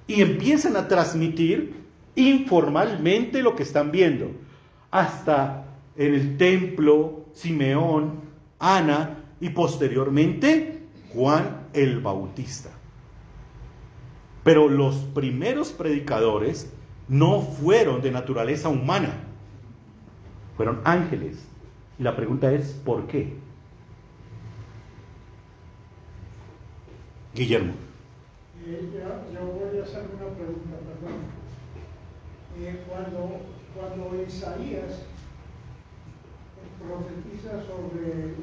y 0.06 0.20
empiezan 0.20 0.76
a 0.76 0.88
transmitir 0.88 1.86
informalmente 2.16 3.40
lo 3.40 3.56
que 3.56 3.62
están 3.62 3.90
viendo. 3.92 4.30
Hasta 4.90 5.64
en 5.96 6.14
el 6.14 6.36
templo, 6.36 7.24
Simeón, 7.32 8.20
Ana 8.58 9.22
y 9.40 9.50
posteriormente 9.50 10.82
Juan 11.12 11.68
el 11.72 12.00
Bautista. 12.00 12.70
Pero 14.44 14.68
los 14.68 14.96
primeros 14.96 15.70
predicadores 15.70 16.72
no 17.08 17.42
fueron 17.42 18.02
de 18.02 18.10
naturaleza 18.10 18.68
humana. 18.68 19.22
fueron 20.56 20.80
ángeles. 20.84 21.46
Y 21.98 22.02
la 22.02 22.16
pregunta 22.16 22.50
es, 22.50 22.72
¿por 22.84 23.06
qué? 23.06 23.36
Guillermo. 27.34 27.74
Eh, 28.64 28.88
yo 29.34 29.46
voy 29.46 29.78
a 29.78 29.82
hacer 29.82 30.04
una 30.16 30.34
pregunta, 30.34 30.76
perdón. 30.78 31.20
Eh, 32.58 32.82
cuando, 32.88 33.40
cuando 33.74 34.22
Isaías 34.26 35.02
profetiza 36.80 37.62
sobre 37.66 38.34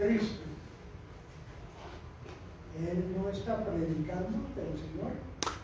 Cristo, 0.00 0.40
él 2.78 3.04
no 3.16 3.28
está 3.28 3.64
predicando 3.64 4.38
del 4.56 4.78
Señor 4.78 5.12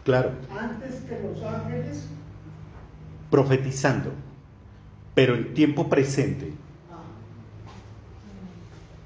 Claro, 0.04 0.32
antes 0.56 0.96
que 1.02 1.18
los 1.20 1.42
ángeles. 1.42 2.04
profetizando, 3.30 4.12
pero 5.14 5.34
en 5.34 5.54
tiempo 5.54 5.88
presente. 5.88 6.52
Ah, 6.92 7.02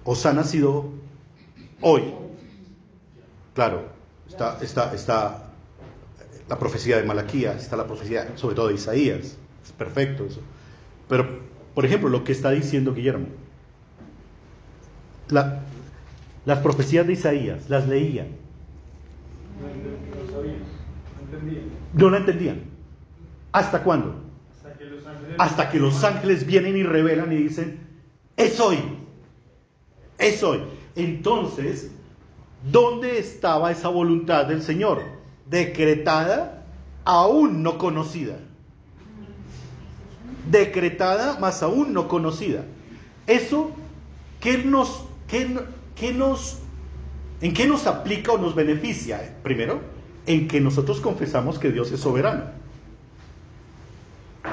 Os 0.05 0.27
ha 0.27 0.33
nacido 0.33 0.91
hoy. 1.81 2.03
Claro, 3.55 3.85
está, 4.29 4.59
está, 4.61 4.93
está 4.95 5.45
la 6.49 6.59
profecía 6.59 6.97
de 6.99 7.05
Malaquías, 7.05 7.63
está 7.63 7.77
la 7.77 7.87
profecía 7.87 8.37
sobre 8.37 8.55
todo 8.57 8.69
de 8.69 8.75
Isaías. 8.75 9.37
Es 9.65 9.73
perfecto 9.79 10.25
eso. 10.27 10.41
Pero, 11.09 11.41
por 11.75 11.85
ejemplo, 11.87 12.09
lo 12.09 12.25
que 12.25 12.33
está 12.33 12.51
diciendo 12.51 12.93
Guillermo. 12.93 13.27
La- 15.33 15.61
las 16.47 16.59
profecías 16.59 17.07
de 17.07 17.13
Isaías, 17.15 17.69
las 17.69 17.87
leían. 17.89 18.29
No, 19.61 19.67
no, 19.67 20.25
no 20.25 20.33
sabía, 20.33 20.53
no 20.53 21.25
entendía. 21.37 21.63
No 21.93 22.11
la 22.11 22.17
entendían. 22.19 22.61
¿Hasta 23.53 23.83
cuándo? 23.83 24.15
Hasta 24.57 24.79
que 24.79 24.85
los 24.85 25.07
ángeles. 25.07 25.37
Hasta 25.39 25.71
que 25.71 25.79
los 25.79 26.05
ángeles 26.05 26.47
vienen 26.47 26.77
y 26.77 26.83
revelan 26.83 27.33
y 27.33 27.37
dicen, 27.37 27.81
es 28.37 28.59
hoy, 28.61 28.79
es 30.19 30.43
hoy. 30.43 30.61
Entonces, 30.97 31.91
¿dónde 32.71 33.19
estaba 33.19 33.71
esa 33.71 33.89
voluntad 33.89 34.47
del 34.47 34.63
Señor? 34.63 35.03
Decretada, 35.49 36.65
aún 37.05 37.63
no 37.63 37.77
conocida. 37.77 38.37
Decretada, 40.51 41.39
más 41.39 41.63
aún 41.63 41.93
no 41.93 42.09
conocida. 42.09 42.65
Eso, 43.27 43.71
¿qué 44.41 44.59
nos, 44.59 45.05
qué, 45.31 45.59
qué 45.95 46.13
nos, 46.13 46.59
¿en 47.41 47.55
qué 47.55 47.67
nos 47.67 47.87
aplica 47.87 48.33
o 48.33 48.39
nos 48.39 48.55
beneficia? 48.55 49.37
Primero, 49.43 49.81
en 50.27 50.49
que 50.49 50.61
nosotros 50.61 51.01
confesamos 51.01 51.59
que 51.59 51.71
Dios 51.71 51.91
es 51.93 52.01
soberano. 52.01 52.45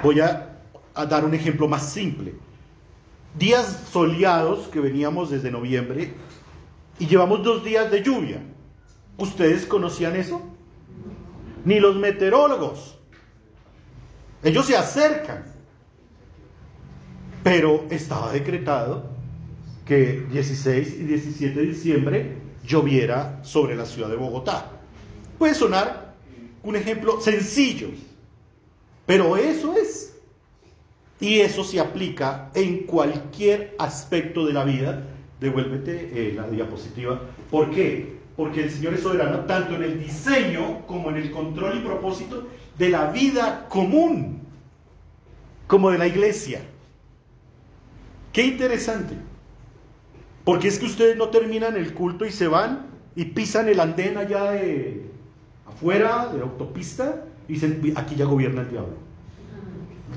Voy 0.04 0.20
a, 0.20 0.60
a 0.94 1.06
dar 1.06 1.26
un 1.26 1.34
ejemplo 1.34 1.68
más 1.68 1.90
simple. 1.92 2.36
Días 3.38 3.86
soleados 3.92 4.68
que 4.68 4.80
veníamos 4.80 5.30
desde 5.30 5.52
noviembre 5.52 6.14
y 7.00 7.08
llevamos 7.08 7.44
dos 7.44 7.64
días 7.64 7.90
de 7.92 8.04
lluvia. 8.04 8.42
¿Ustedes 9.18 9.66
conocían 9.66 10.16
eso? 10.16 10.42
Ni 11.66 11.80
los 11.80 11.96
meteorólogos. 11.96 12.98
Ellos 14.44 14.66
se 14.66 14.78
acercan. 14.78 15.46
Pero 17.44 17.86
estaba 17.90 18.32
decretado 18.32 19.17
que 19.88 20.26
16 20.32 20.96
y 21.00 21.04
17 21.04 21.60
de 21.60 21.66
diciembre 21.66 22.38
lloviera 22.66 23.40
sobre 23.44 23.76
la 23.76 23.86
ciudad 23.86 24.10
de 24.10 24.18
Bogotá. 24.18 24.72
Puede 25.38 25.56
sonar 25.56 26.14
un 26.64 26.76
ejemplo 26.76 27.22
sencillo, 27.22 27.90
pero 29.06 29.38
eso 29.38 29.76
es. 29.76 30.16
Y 31.20 31.40
eso 31.40 31.64
se 31.64 31.80
aplica 31.80 32.52
en 32.54 32.80
cualquier 32.80 33.76
aspecto 33.80 34.46
de 34.46 34.54
la 34.54 34.64
vida. 34.66 35.04
Devuélvete 35.40 36.12
eh, 36.14 36.34
la 36.34 36.48
diapositiva. 36.48 37.22
¿Por 37.50 37.72
qué? 37.72 38.18
Porque 38.36 38.64
el 38.64 38.72
Señor 38.72 38.94
es 38.94 39.02
soberano 39.02 39.46
tanto 39.46 39.76
en 39.76 39.84
el 39.84 40.00
diseño 40.00 40.86
como 40.86 41.10
en 41.10 41.18
el 41.18 41.32
control 41.32 41.78
y 41.78 41.80
propósito 41.80 42.48
de 42.78 42.90
la 42.90 43.10
vida 43.12 43.66
común, 43.70 44.42
como 45.66 45.90
de 45.90 45.98
la 45.98 46.08
iglesia. 46.08 46.62
Qué 48.32 48.46
interesante. 48.46 49.16
Porque 50.48 50.70
es 50.70 50.80
que 50.80 50.86
ustedes 50.86 51.18
no 51.18 51.28
terminan 51.28 51.76
el 51.76 51.94
culto 51.94 52.26
y 52.26 52.32
se 52.32 52.48
van 52.48 52.86
y 53.18 53.26
pisan 53.26 53.68
el 53.68 53.82
andén 53.82 54.18
allá 54.18 54.52
de 54.52 55.12
afuera 55.66 56.30
de 56.32 56.38
la 56.38 56.46
autopista 56.46 57.26
y 57.50 57.56
dicen, 57.56 57.94
aquí 57.98 58.16
ya 58.16 58.24
gobierna 58.24 58.62
el 58.62 58.70
diablo. 58.70 58.94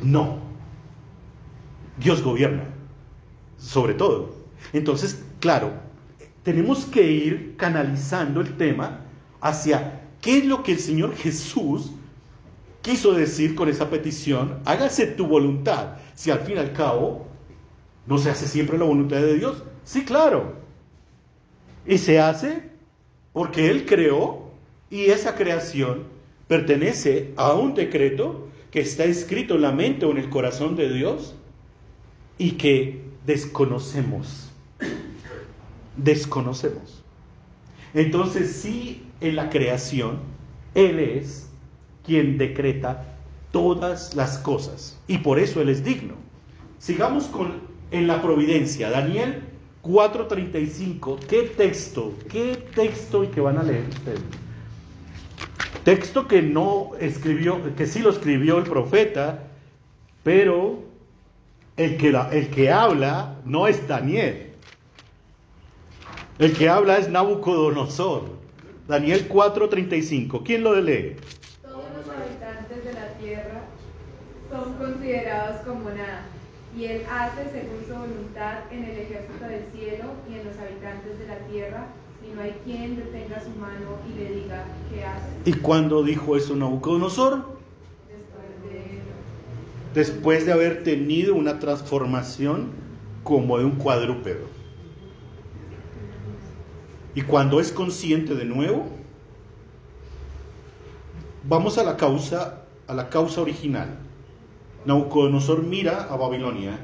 No. 0.05 0.38
Dios 1.99 2.23
gobierna, 2.23 2.62
sobre 3.59 3.95
todo. 3.95 4.37
Entonces, 4.73 5.21
claro, 5.40 5.73
tenemos 6.45 6.85
que 6.85 7.11
ir 7.11 7.57
canalizando 7.57 8.40
el 8.40 8.57
tema 8.57 9.01
hacia 9.40 10.03
qué 10.21 10.38
es 10.38 10.45
lo 10.45 10.62
que 10.62 10.75
el 10.75 10.79
Señor 10.79 11.16
Jesús 11.16 11.90
quiso 12.83 13.14
decir 13.14 13.57
con 13.57 13.69
esa 13.69 13.90
petición, 13.90 14.61
hágase 14.64 15.09
tu 15.09 15.27
voluntad, 15.27 15.97
si 16.14 16.31
al 16.31 16.38
fin 16.38 16.55
y 16.55 16.61
al 16.61 16.73
cabo 16.73 17.27
no 18.07 18.16
se 18.19 18.31
hace 18.31 18.47
siempre 18.47 18.79
la 18.79 18.85
voluntad 18.85 19.16
de 19.16 19.35
Dios. 19.35 19.64
Sí, 19.90 20.05
claro. 20.05 20.53
Y 21.85 21.98
se 21.98 22.20
hace 22.20 22.62
porque 23.33 23.70
Él 23.70 23.87
creó 23.87 24.53
y 24.88 25.07
esa 25.07 25.35
creación 25.35 26.05
pertenece 26.46 27.33
a 27.35 27.55
un 27.55 27.74
decreto 27.74 28.46
que 28.70 28.79
está 28.79 29.03
escrito 29.03 29.57
en 29.57 29.62
la 29.62 29.72
mente 29.72 30.07
o 30.07 30.12
en 30.12 30.18
el 30.18 30.31
corazón 30.31 30.76
de 30.76 30.92
Dios 30.92 31.35
y 32.38 32.53
que 32.53 33.03
desconocemos. 33.26 34.53
Desconocemos. 35.96 37.03
Entonces 37.92 38.53
sí, 38.53 39.03
en 39.20 39.35
la 39.35 39.50
creación, 39.50 40.20
Él 40.76 41.00
es 41.00 41.48
quien 42.07 42.38
decreta 42.38 43.16
todas 43.50 44.14
las 44.14 44.38
cosas 44.38 45.00
y 45.09 45.18
por 45.18 45.40
eso 45.40 45.61
Él 45.61 45.68
es 45.68 45.83
digno. 45.83 46.14
Sigamos 46.79 47.24
con 47.24 47.68
en 47.90 48.07
la 48.07 48.22
providencia, 48.22 48.88
Daniel 48.88 49.49
4:35. 49.83 51.19
¿Qué 51.29 51.43
texto? 51.57 52.14
¿Qué 52.29 52.57
texto 52.75 53.25
y 53.25 53.29
que 53.29 53.40
van 53.40 53.59
a 53.59 53.62
leer 53.62 53.85
ustedes? 53.88 54.21
Texto 55.85 56.29
que 56.29 56.43
no 56.43 56.93
escribió, 57.01 57.75
que 57.75 57.87
sí 57.87 58.01
lo 58.01 58.11
escribió 58.11 58.59
el 58.59 58.64
profeta, 58.64 59.45
pero 60.23 60.83
el 61.77 61.97
que, 61.97 62.09
el 62.33 62.51
que 62.51 62.71
habla 62.71 63.37
no 63.45 63.66
es 63.66 63.88
Daniel. 63.88 64.53
El 66.38 66.57
que 66.57 66.69
habla 66.69 66.99
es 66.99 67.09
Nabucodonosor. 67.09 68.38
Daniel 68.87 69.29
4:35. 69.29 70.43
¿Quién 70.45 70.64
lo 70.64 70.75
lee? 70.75 71.16
Todos 71.62 71.85
los 71.97 72.09
habitantes 72.09 72.85
de 72.85 72.93
la 72.93 73.09
tierra 73.14 73.62
son 74.51 74.75
considerados 74.75 75.66
como 75.66 75.90
nada, 75.90 76.27
y 76.76 76.85
Él 76.85 77.02
hace 77.11 77.50
según 77.50 77.85
su 77.87 77.94
voluntad 77.94 78.59
en 78.70 78.85
el 78.85 78.98
ejército 78.98 79.44
del 79.44 79.64
cielo 79.72 80.04
y 80.30 80.35
en 80.35 80.46
los 80.46 80.56
habitantes 80.56 81.18
de 81.18 81.26
la 81.26 81.38
tierra, 81.50 81.87
y 82.24 82.35
no 82.35 82.42
hay 82.42 82.54
quien 82.64 82.96
detenga 82.96 83.42
su 83.42 83.50
mano 83.50 83.98
y 84.09 84.18
le 84.18 84.42
diga 84.42 84.64
qué 84.90 85.04
hace. 85.04 85.28
¿Y 85.44 85.52
cuándo 85.54 86.02
dijo 86.02 86.37
eso 86.37 86.54
Nabucodonosor? 86.54 87.59
Después 88.09 88.72
de 88.72 90.00
Después 90.00 90.46
de 90.46 90.52
haber 90.52 90.85
tenido 90.85 91.35
una 91.35 91.59
transformación 91.59 92.68
como 93.24 93.59
de 93.59 93.64
un 93.64 93.72
cuadrúpedo. 93.72 94.46
Y 97.14 97.22
cuando 97.22 97.59
es 97.59 97.72
consciente 97.72 98.35
de 98.35 98.44
nuevo, 98.44 98.87
vamos 101.48 101.76
a 101.78 101.83
la 101.83 101.96
causa, 101.96 102.62
a 102.87 102.94
la 102.94 103.09
causa 103.09 103.40
original. 103.40 103.98
Nabucodonosor 104.85 105.62
mira 105.62 106.05
a 106.05 106.16
Babilonia 106.16 106.79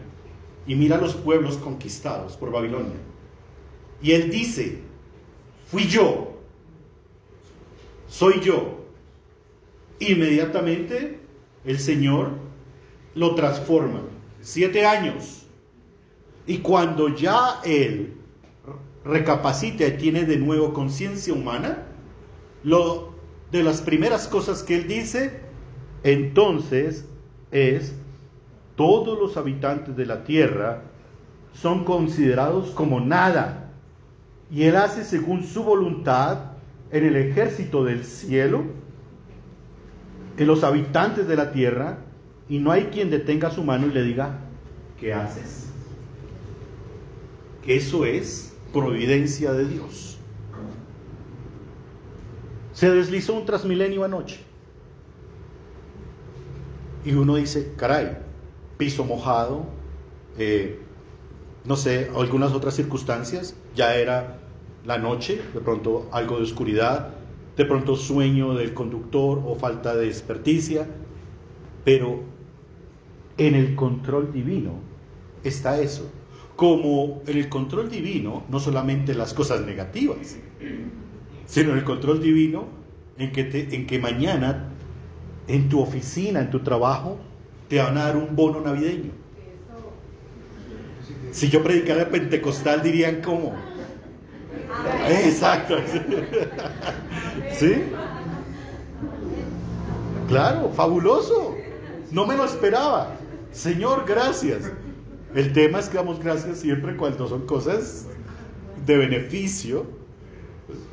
y 0.67 0.75
mira 0.75 0.97
a 0.97 1.01
los 1.01 1.15
pueblos 1.15 1.57
conquistados 1.57 2.37
por 2.37 2.51
Babilonia. 2.51 2.97
Y 4.03 4.13
él 4.13 4.31
dice, 4.31 4.81
fui 5.71 5.87
yo, 5.87 6.37
soy 8.09 8.41
yo. 8.41 8.85
Inmediatamente 9.99 11.21
el 11.65 11.79
Señor 11.79 12.31
lo 13.15 13.35
transforma. 13.35 14.03
Siete 14.41 14.85
años. 14.85 15.47
Y 16.47 16.59
cuando 16.59 17.09
ya 17.09 17.61
él 17.65 18.15
recapacita 19.05 19.87
y 19.87 19.97
tiene 19.97 20.25
de 20.25 20.37
nuevo 20.37 20.73
conciencia 20.73 21.33
humana, 21.33 21.87
lo 22.63 23.15
de 23.51 23.63
las 23.63 23.81
primeras 23.81 24.29
cosas 24.29 24.63
que 24.63 24.77
él 24.77 24.89
dice, 24.89 25.41
entonces 26.03 27.07
es 27.57 27.95
todos 28.77 29.19
los 29.19 29.37
habitantes 29.37 29.97
de 29.97 30.07
la 30.07 30.25
tierra 30.25 30.83
son 31.55 31.85
considerados 31.85 32.71
como 32.71 33.01
nada. 33.01 33.71
Y 34.51 34.65
él 34.65 34.77
hace 34.77 35.05
según 35.05 35.43
su 35.43 35.65
voluntad 35.65 36.53
en 36.91 37.05
el 37.05 37.17
ejército 37.17 37.85
del 37.85 38.05
cielo, 38.05 38.65
en 40.37 40.47
los 40.47 40.63
habitantes 40.63 41.27
de 41.27 41.37
la 41.37 41.53
tierra, 41.53 41.99
y 42.49 42.59
no 42.59 42.71
hay 42.71 42.85
quien 42.85 43.11
detenga 43.11 43.51
su 43.51 43.65
mano 43.65 43.87
y 43.87 43.93
le 43.93 44.03
diga, 44.03 44.39
¿qué 45.01 45.13
haces? 45.13 45.71
Eso 47.67 48.05
es 48.05 48.55
providencia 48.73 49.53
de 49.53 49.67
Dios. 49.67 50.19
Se 52.73 52.91
deslizó 52.91 53.35
un 53.35 53.47
transmilenio 53.47 54.05
anoche. 54.05 54.41
Y 57.07 57.15
uno 57.15 57.37
dice, 57.37 57.73
caray, 57.77 58.19
piso 58.79 59.05
mojado, 59.05 59.65
eh, 60.39 60.81
no 61.65 61.77
sé, 61.77 62.11
algunas 62.17 62.53
otras 62.53 62.75
circunstancias, 62.75 63.55
ya 63.77 63.95
era 63.95 64.41
la 64.85 64.99
noche, 64.99 65.41
de 65.55 65.61
pronto 65.61 66.09
algo 66.11 66.39
de 66.39 66.43
oscuridad, 66.43 67.15
de 67.57 67.65
pronto 67.65 67.95
sueño 67.95 68.55
del 68.55 68.75
conductor 68.75 69.41
o 69.47 69.55
falta 69.55 69.95
de 69.95 70.09
experticia, 70.09 70.89
pero 71.85 72.25
en 73.39 73.55
el 73.55 73.77
control 73.77 74.33
divino 74.33 74.73
está 75.45 75.81
eso. 75.81 76.11
Como 76.57 77.23
en 77.29 77.37
el 77.39 77.49
control 77.49 77.89
divino, 77.89 78.43
no 78.49 78.59
solamente 78.59 79.15
las 79.15 79.33
cosas 79.33 79.61
negativas, 79.65 80.39
sino 81.47 81.71
en 81.71 81.79
el 81.79 81.85
control 81.85 82.21
divino 82.21 82.65
en 83.17 83.31
que, 83.31 83.45
te, 83.45 83.77
en 83.77 83.87
que 83.87 84.01
mañana 84.01 84.73
en 85.49 85.69
tu 85.69 85.81
oficina, 85.81 86.41
en 86.41 86.51
tu 86.51 86.61
trabajo, 86.61 87.19
te 87.69 87.79
van 87.79 87.97
a 87.99 88.05
dar 88.05 88.17
un 88.17 88.35
bono 88.35 88.61
navideño. 88.61 89.11
Si 91.33 91.49
yo 91.49 91.63
predicara 91.63 92.09
pentecostal 92.09 92.83
dirían 92.83 93.21
cómo. 93.23 93.55
Exacto. 95.09 95.77
¿Sí? 97.59 97.85
Claro, 100.29 100.71
fabuloso. 100.75 101.55
No 102.11 102.27
me 102.27 102.37
lo 102.37 102.45
esperaba. 102.45 103.13
Señor, 103.53 104.05
gracias. 104.07 104.73
El 105.35 105.53
tema 105.53 105.81
es 105.81 105.89
que 105.89 105.97
damos 105.97 106.19
gracias 106.21 106.59
siempre 106.59 106.97
cuando 106.97 107.29
son 107.29 107.47
cosas 107.47 108.07
de 108.87 108.97
beneficio, 108.97 109.87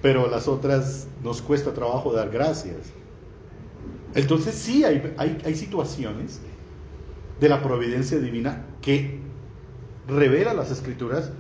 pero 0.01 0.29
las 0.29 0.47
otras 0.47 1.07
nos 1.23 1.41
cuesta 1.41 1.73
trabajo 1.73 2.11
dar 2.11 2.29
gracias. 2.29 2.91
Entonces 4.15 4.55
sí 4.55 4.83
hay, 4.83 5.13
hay, 5.17 5.41
hay 5.43 5.55
situaciones 5.55 6.39
de 7.39 7.49
la 7.49 7.61
providencia 7.61 8.19
divina 8.19 8.65
que 8.81 9.19
revela 10.07 10.53
las 10.53 10.71
escrituras. 10.71 11.31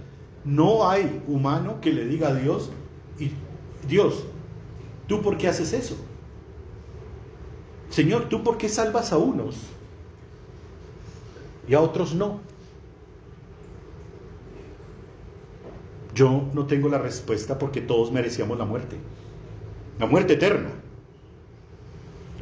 No 0.43 0.89
hay 0.89 1.23
humano 1.27 1.79
que 1.81 1.91
le 1.91 2.05
diga 2.05 2.29
a 2.29 2.35
Dios, 2.35 2.71
y 3.19 3.31
Dios, 3.87 4.25
¿tú 5.07 5.21
por 5.21 5.37
qué 5.37 5.47
haces 5.47 5.73
eso? 5.73 5.95
Señor, 7.89 8.27
¿tú 8.27 8.43
por 8.43 8.57
qué 8.57 8.69
salvas 8.69 9.13
a 9.13 9.17
unos 9.17 9.55
y 11.67 11.75
a 11.75 11.79
otros 11.79 12.15
no? 12.15 12.39
Yo 16.15 16.49
no 16.53 16.65
tengo 16.65 16.89
la 16.89 16.97
respuesta 16.97 17.57
porque 17.57 17.81
todos 17.81 18.11
merecíamos 18.11 18.57
la 18.57 18.65
muerte, 18.65 18.97
la 19.99 20.05
muerte 20.05 20.33
eterna. 20.33 20.69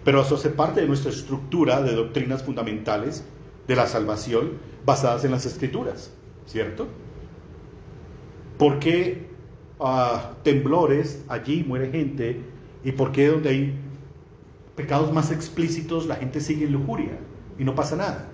Pero 0.03 0.21
eso 0.21 0.35
hace 0.35 0.49
parte 0.49 0.81
de 0.81 0.87
nuestra 0.87 1.11
estructura 1.11 1.81
de 1.81 1.93
doctrinas 1.93 2.43
fundamentales 2.43 3.23
de 3.67 3.75
la 3.75 3.87
salvación 3.87 4.53
basadas 4.85 5.23
en 5.25 5.31
las 5.31 5.45
escrituras, 5.45 6.11
¿cierto? 6.45 6.87
¿Por 8.57 8.79
qué 8.79 9.27
ah, 9.79 10.33
temblores 10.43 11.23
allí 11.27 11.63
muere 11.63 11.91
gente? 11.91 12.41
¿Y 12.83 12.91
por 12.93 13.11
qué 13.11 13.27
donde 13.27 13.49
hay 13.49 13.75
pecados 14.75 15.13
más 15.13 15.31
explícitos 15.31 16.07
la 16.07 16.15
gente 16.15 16.39
sigue 16.41 16.65
en 16.65 16.73
lujuria 16.73 17.19
y 17.59 17.63
no 17.63 17.75
pasa 17.75 17.95
nada? 17.95 18.29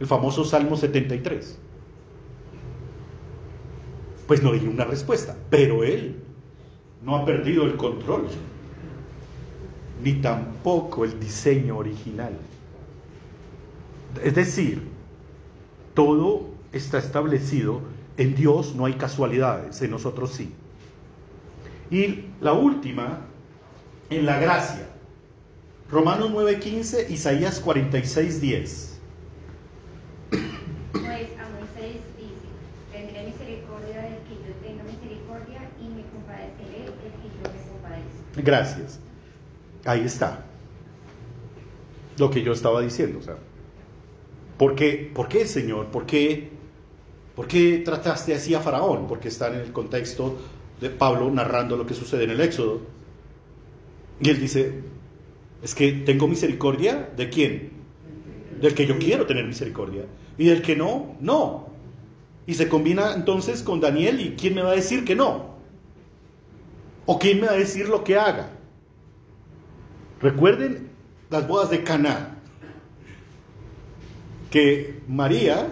El 0.00 0.06
famoso 0.06 0.44
Salmo 0.44 0.76
73. 0.76 1.58
Pues 4.26 4.42
no 4.42 4.52
hay 4.52 4.66
una 4.66 4.84
respuesta, 4.84 5.36
pero 5.50 5.84
él 5.84 6.16
no 7.02 7.16
ha 7.16 7.24
perdido 7.24 7.64
el 7.64 7.76
control, 7.76 8.26
ni 10.02 10.14
tampoco 10.14 11.04
el 11.04 11.18
diseño 11.20 11.76
original. 11.76 12.32
Es 14.22 14.34
decir, 14.34 14.88
todo 15.94 16.50
está 16.72 16.98
establecido 16.98 17.80
en 18.16 18.34
Dios, 18.34 18.74
no 18.74 18.86
hay 18.86 18.94
casualidades, 18.94 19.80
en 19.82 19.90
nosotros 19.90 20.32
sí. 20.32 20.52
Y 21.90 22.26
la 22.40 22.52
última, 22.52 23.20
en 24.10 24.26
la 24.26 24.38
gracia. 24.38 24.88
Romanos 25.90 26.30
9:15, 26.30 27.10
Isaías 27.10 27.62
46:10. 27.62 28.98
Pues 30.30 31.28
a 31.38 31.48
Moisés 31.52 32.00
dice, 32.16 32.48
tendré 32.90 33.26
misericordia 33.26 34.02
del 34.02 34.18
que 34.24 34.34
yo 34.40 34.54
tenga 34.62 34.84
misericordia 34.84 35.68
y 35.78 35.88
me 35.88 36.02
compadeceré 36.06 36.78
del 36.78 37.12
que 37.20 37.28
yo 37.28 37.42
me 37.42 37.70
compadezco. 37.70 38.42
Gracias. 38.42 39.01
Ahí 39.84 40.02
está. 40.02 40.46
Lo 42.18 42.30
que 42.30 42.42
yo 42.42 42.52
estaba 42.52 42.80
diciendo. 42.80 43.18
O 43.18 43.22
sea, 43.22 43.36
¿por, 44.58 44.74
qué, 44.74 45.10
¿Por 45.12 45.28
qué, 45.28 45.46
Señor? 45.46 45.86
¿Por 45.86 46.06
qué, 46.06 46.50
¿Por 47.34 47.46
qué 47.46 47.82
trataste 47.84 48.34
así 48.34 48.54
a 48.54 48.60
Faraón? 48.60 49.06
Porque 49.06 49.28
está 49.28 49.48
en 49.48 49.60
el 49.60 49.72
contexto 49.72 50.38
de 50.80 50.90
Pablo 50.90 51.30
narrando 51.30 51.76
lo 51.76 51.86
que 51.86 51.94
sucede 51.94 52.24
en 52.24 52.30
el 52.30 52.40
Éxodo. 52.40 52.80
Y 54.20 54.28
él 54.28 54.40
dice, 54.40 54.82
es 55.62 55.74
que 55.74 55.92
tengo 55.92 56.28
misericordia 56.28 57.10
de 57.16 57.28
quién? 57.28 57.70
Del 58.60 58.74
que 58.74 58.86
yo 58.86 58.98
quiero 58.98 59.26
tener 59.26 59.44
misericordia. 59.46 60.04
Y 60.38 60.46
del 60.46 60.62
que 60.62 60.76
no, 60.76 61.16
no. 61.20 61.68
Y 62.46 62.54
se 62.54 62.68
combina 62.68 63.14
entonces 63.14 63.62
con 63.62 63.80
Daniel 63.80 64.20
y 64.20 64.34
¿quién 64.36 64.54
me 64.54 64.62
va 64.62 64.70
a 64.70 64.74
decir 64.76 65.04
que 65.04 65.14
no? 65.14 65.52
¿O 67.06 67.18
quién 67.18 67.40
me 67.40 67.46
va 67.46 67.52
a 67.52 67.56
decir 67.56 67.88
lo 67.88 68.04
que 68.04 68.16
haga? 68.16 68.50
Recuerden 70.22 70.88
las 71.30 71.48
bodas 71.48 71.70
de 71.70 71.82
Caná, 71.82 72.36
que 74.50 75.00
María 75.08 75.66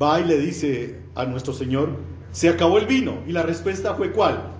va 0.00 0.20
y 0.20 0.24
le 0.24 0.38
dice 0.38 1.00
a 1.16 1.24
nuestro 1.24 1.52
Señor, 1.52 1.96
se 2.30 2.48
acabó 2.48 2.78
el 2.78 2.86
vino. 2.86 3.18
Y 3.26 3.32
la 3.32 3.42
respuesta 3.42 3.94
fue 3.94 4.12
¿cuál? 4.12 4.52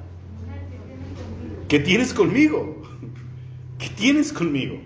¿Qué 1.69 1.79
tienes 1.79 2.13
conmigo? 2.13 2.83
¿Qué 3.79 3.89
tienes 3.91 4.33
conmigo? 4.33 4.81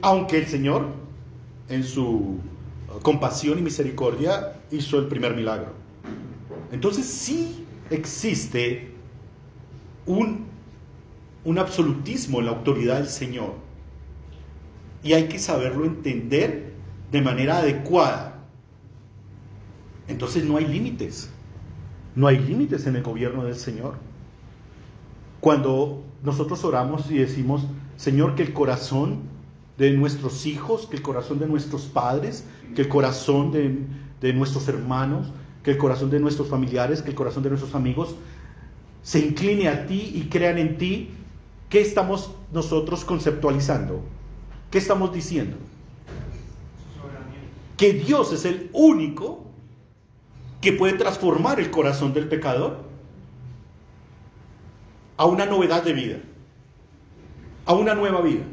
Aunque 0.00 0.38
el 0.38 0.46
Señor, 0.46 0.86
en 1.68 1.84
su 1.84 2.38
compasión 3.02 3.58
y 3.58 3.62
misericordia, 3.62 4.54
hizo 4.70 4.98
el 4.98 5.08
primer 5.08 5.36
milagro. 5.36 5.72
Entonces 6.72 7.04
sí 7.04 7.66
existe 7.90 8.92
un 10.06 10.46
un 11.46 11.60
absolutismo 11.60 12.40
en 12.40 12.46
la 12.46 12.52
autoridad 12.52 12.96
del 12.96 13.08
Señor. 13.08 13.54
Y 15.04 15.12
hay 15.12 15.28
que 15.28 15.38
saberlo 15.38 15.84
entender 15.84 16.72
de 17.12 17.22
manera 17.22 17.58
adecuada. 17.58 18.42
Entonces 20.08 20.44
no 20.44 20.56
hay 20.56 20.66
límites. 20.66 21.30
No 22.16 22.26
hay 22.26 22.40
límites 22.40 22.86
en 22.88 22.96
el 22.96 23.04
gobierno 23.04 23.44
del 23.44 23.54
Señor. 23.54 23.94
Cuando 25.38 26.02
nosotros 26.24 26.64
oramos 26.64 27.08
y 27.12 27.18
decimos, 27.18 27.64
Señor, 27.96 28.34
que 28.34 28.42
el 28.42 28.52
corazón 28.52 29.20
de 29.78 29.92
nuestros 29.92 30.46
hijos, 30.46 30.88
que 30.88 30.96
el 30.96 31.02
corazón 31.02 31.38
de 31.38 31.46
nuestros 31.46 31.82
padres, 31.82 32.44
que 32.74 32.82
el 32.82 32.88
corazón 32.88 33.52
de, 33.52 33.78
de 34.20 34.32
nuestros 34.32 34.66
hermanos, 34.66 35.28
que 35.62 35.70
el 35.70 35.78
corazón 35.78 36.10
de 36.10 36.18
nuestros 36.18 36.48
familiares, 36.48 37.02
que 37.02 37.10
el 37.10 37.14
corazón 37.14 37.44
de 37.44 37.50
nuestros 37.50 37.76
amigos, 37.76 38.16
se 39.02 39.20
incline 39.20 39.68
a 39.68 39.86
ti 39.86 40.10
y 40.12 40.22
crean 40.22 40.58
en 40.58 40.78
ti, 40.78 41.10
¿qué 41.76 41.82
estamos 41.82 42.30
nosotros 42.54 43.04
conceptualizando? 43.04 44.00
¿Qué 44.70 44.78
estamos 44.78 45.12
diciendo? 45.12 45.58
Que 47.76 47.92
Dios 47.92 48.32
es 48.32 48.46
el 48.46 48.70
único 48.72 49.44
que 50.62 50.72
puede 50.72 50.94
transformar 50.94 51.60
el 51.60 51.70
corazón 51.70 52.14
del 52.14 52.30
pecador 52.30 52.78
a 55.18 55.26
una 55.26 55.44
novedad 55.44 55.82
de 55.82 55.92
vida, 55.92 56.16
a 57.66 57.74
una 57.74 57.94
nueva 57.94 58.22
vida. 58.22 58.44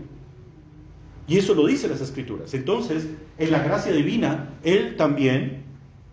Y 1.25 1.37
eso 1.37 1.53
lo 1.53 1.65
dicen 1.65 1.91
las 1.91 2.01
escrituras. 2.01 2.53
Entonces, 2.53 3.07
en 3.37 3.51
la 3.51 3.63
gracia 3.63 3.93
divina, 3.93 4.49
Él 4.63 4.97
también 4.97 5.63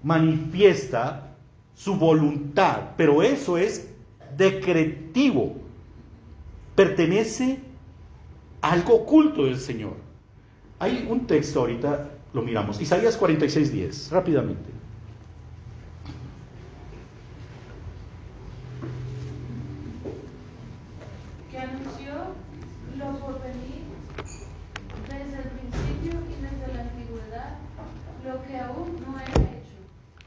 manifiesta 0.05 1.35
su 1.75 1.97
voluntad, 1.97 2.91
pero 2.97 3.25
eso 3.25 3.59
es 3.59 3.89
decretivo, 4.37 5.57
pertenece 6.75 7.61
a 8.63 8.73
algo 8.73 8.95
oculto 8.95 9.45
del 9.45 9.59
Señor. 9.59 9.97
Hay 10.79 11.07
un 11.09 11.27
texto 11.27 11.61
ahorita, 11.61 12.11
lo 12.33 12.43
miramos, 12.43 12.81
Isaías 12.81 13.17
46, 13.17 13.73
10, 13.73 14.11
rápidamente. 14.11 14.81
que 21.51 21.59
anunció 21.59 22.13
lo 22.97 23.19
porvenir 23.19 23.83
desde 25.09 25.37
el 25.43 25.49
principio 25.51 26.21
y 26.31 26.43
desde 26.43 26.75
la 26.75 26.83
antigüedad, 26.83 27.59
lo 28.25 28.47
que 28.47 28.57
aún 28.59 28.97
no 29.05 29.19
era 29.19 29.51
hecho, 29.51 29.81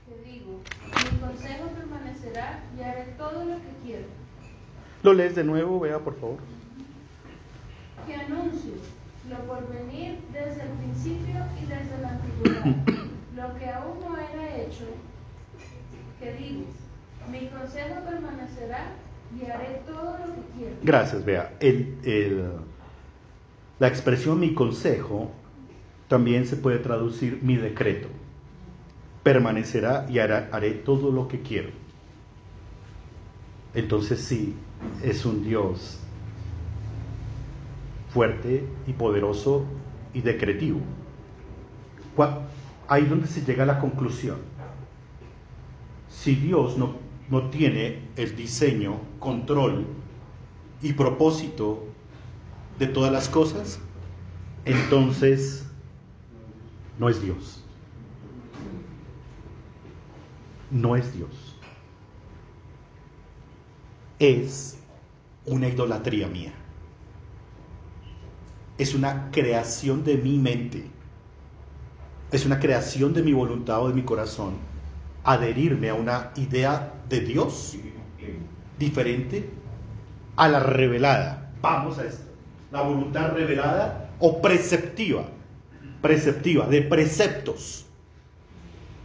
que 0.05 0.29
digo, 0.29 0.59
mi 0.85 1.19
consejo 1.19 1.67
permanecerá 1.69 2.63
y 2.77 2.81
haré 2.81 3.03
todo 3.17 3.45
lo 3.45 3.55
que 3.55 3.71
quiero. 3.85 4.07
Lo 5.03 5.13
lees 5.13 5.35
de 5.35 5.43
nuevo, 5.43 5.79
vea 5.79 5.99
por 5.99 6.15
favor. 6.19 6.37
Que 8.07 8.15
anuncio 8.15 8.71
lo 9.29 9.37
por 9.45 9.67
venir 9.69 10.17
desde 10.31 10.63
el 10.63 10.69
principio 10.69 11.35
y 11.61 11.65
desde 11.65 12.01
la 12.01 12.09
antigüedad, 12.09 12.65
lo 13.35 13.55
que 13.59 13.69
aún 13.69 13.99
no 14.01 14.17
era 14.17 14.57
hecho, 14.57 14.85
que 16.19 16.33
digo, 16.33 16.63
mi 17.31 17.47
consejo 17.47 17.95
permanecerá 18.09 18.91
y 19.39 19.45
haré 19.49 19.81
todo 19.85 20.17
lo 20.17 20.25
que 20.35 20.41
quiero. 20.57 20.75
Gracias, 20.83 21.23
vea. 21.25 21.53
El, 21.59 21.97
el- 22.03 22.51
la 23.79 23.87
expresión 23.87 24.39
mi 24.39 24.53
consejo 24.53 25.31
también 26.07 26.45
se 26.45 26.55
puede 26.55 26.77
traducir 26.79 27.39
mi 27.41 27.55
decreto. 27.57 28.07
Permanecerá 29.23 30.05
y 30.09 30.19
hará- 30.19 30.49
haré 30.51 30.71
todo 30.71 31.11
lo 31.11 31.27
que 31.27 31.41
quiero. 31.41 31.69
Entonces 33.73 34.21
sí, 34.21 34.55
es 35.03 35.25
un 35.25 35.43
Dios 35.43 35.99
fuerte 38.13 38.65
y 38.87 38.93
poderoso 38.93 39.65
y 40.13 40.21
decretivo. 40.21 40.79
Ahí 42.87 43.05
donde 43.05 43.27
se 43.27 43.43
llega 43.43 43.63
a 43.63 43.65
la 43.65 43.79
conclusión. 43.79 44.37
Si 46.09 46.35
Dios 46.35 46.77
no, 46.77 46.95
no 47.29 47.49
tiene 47.49 47.99
el 48.15 48.35
diseño, 48.35 48.99
control 49.19 49.85
y 50.81 50.93
propósito 50.93 51.85
de 52.77 52.87
todas 52.87 53.11
las 53.11 53.29
cosas, 53.29 53.79
entonces 54.65 55.65
no 56.99 57.09
es 57.09 57.21
Dios. 57.21 57.63
No 60.69 60.95
es 60.95 61.13
Dios. 61.13 61.57
Es 64.23 64.77
una 65.45 65.67
idolatría 65.67 66.29
mía. 66.29 66.53
Es 68.77 68.95
una 68.95 69.29
creación 69.31 70.05
de 70.05 70.15
mi 70.15 70.37
mente. 70.37 70.85
Es 72.31 72.45
una 72.45 72.57
creación 72.57 73.13
de 73.13 73.21
mi 73.21 73.33
voluntad 73.33 73.83
o 73.83 73.89
de 73.89 73.93
mi 73.93 74.03
corazón. 74.03 74.53
Adherirme 75.25 75.89
a 75.89 75.95
una 75.95 76.31
idea 76.37 76.93
de 77.09 77.19
Dios 77.19 77.75
diferente 78.79 79.49
a 80.37 80.47
la 80.47 80.61
revelada. 80.61 81.51
Vamos 81.61 81.99
a 81.99 82.05
esto. 82.05 82.23
La 82.71 82.81
voluntad 82.81 83.33
revelada 83.33 84.09
o 84.19 84.41
preceptiva. 84.41 85.25
Preceptiva, 86.01 86.65
de 86.67 86.81
preceptos. 86.81 87.87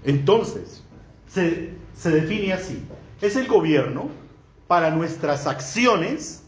Entonces, 0.05 0.85
se, 1.27 1.73
se 1.93 2.11
define 2.11 2.53
así. 2.53 2.85
Es 3.21 3.35
el 3.35 3.49
gobierno 3.49 4.28
para 4.69 4.91
nuestras 4.91 5.47
acciones, 5.47 6.45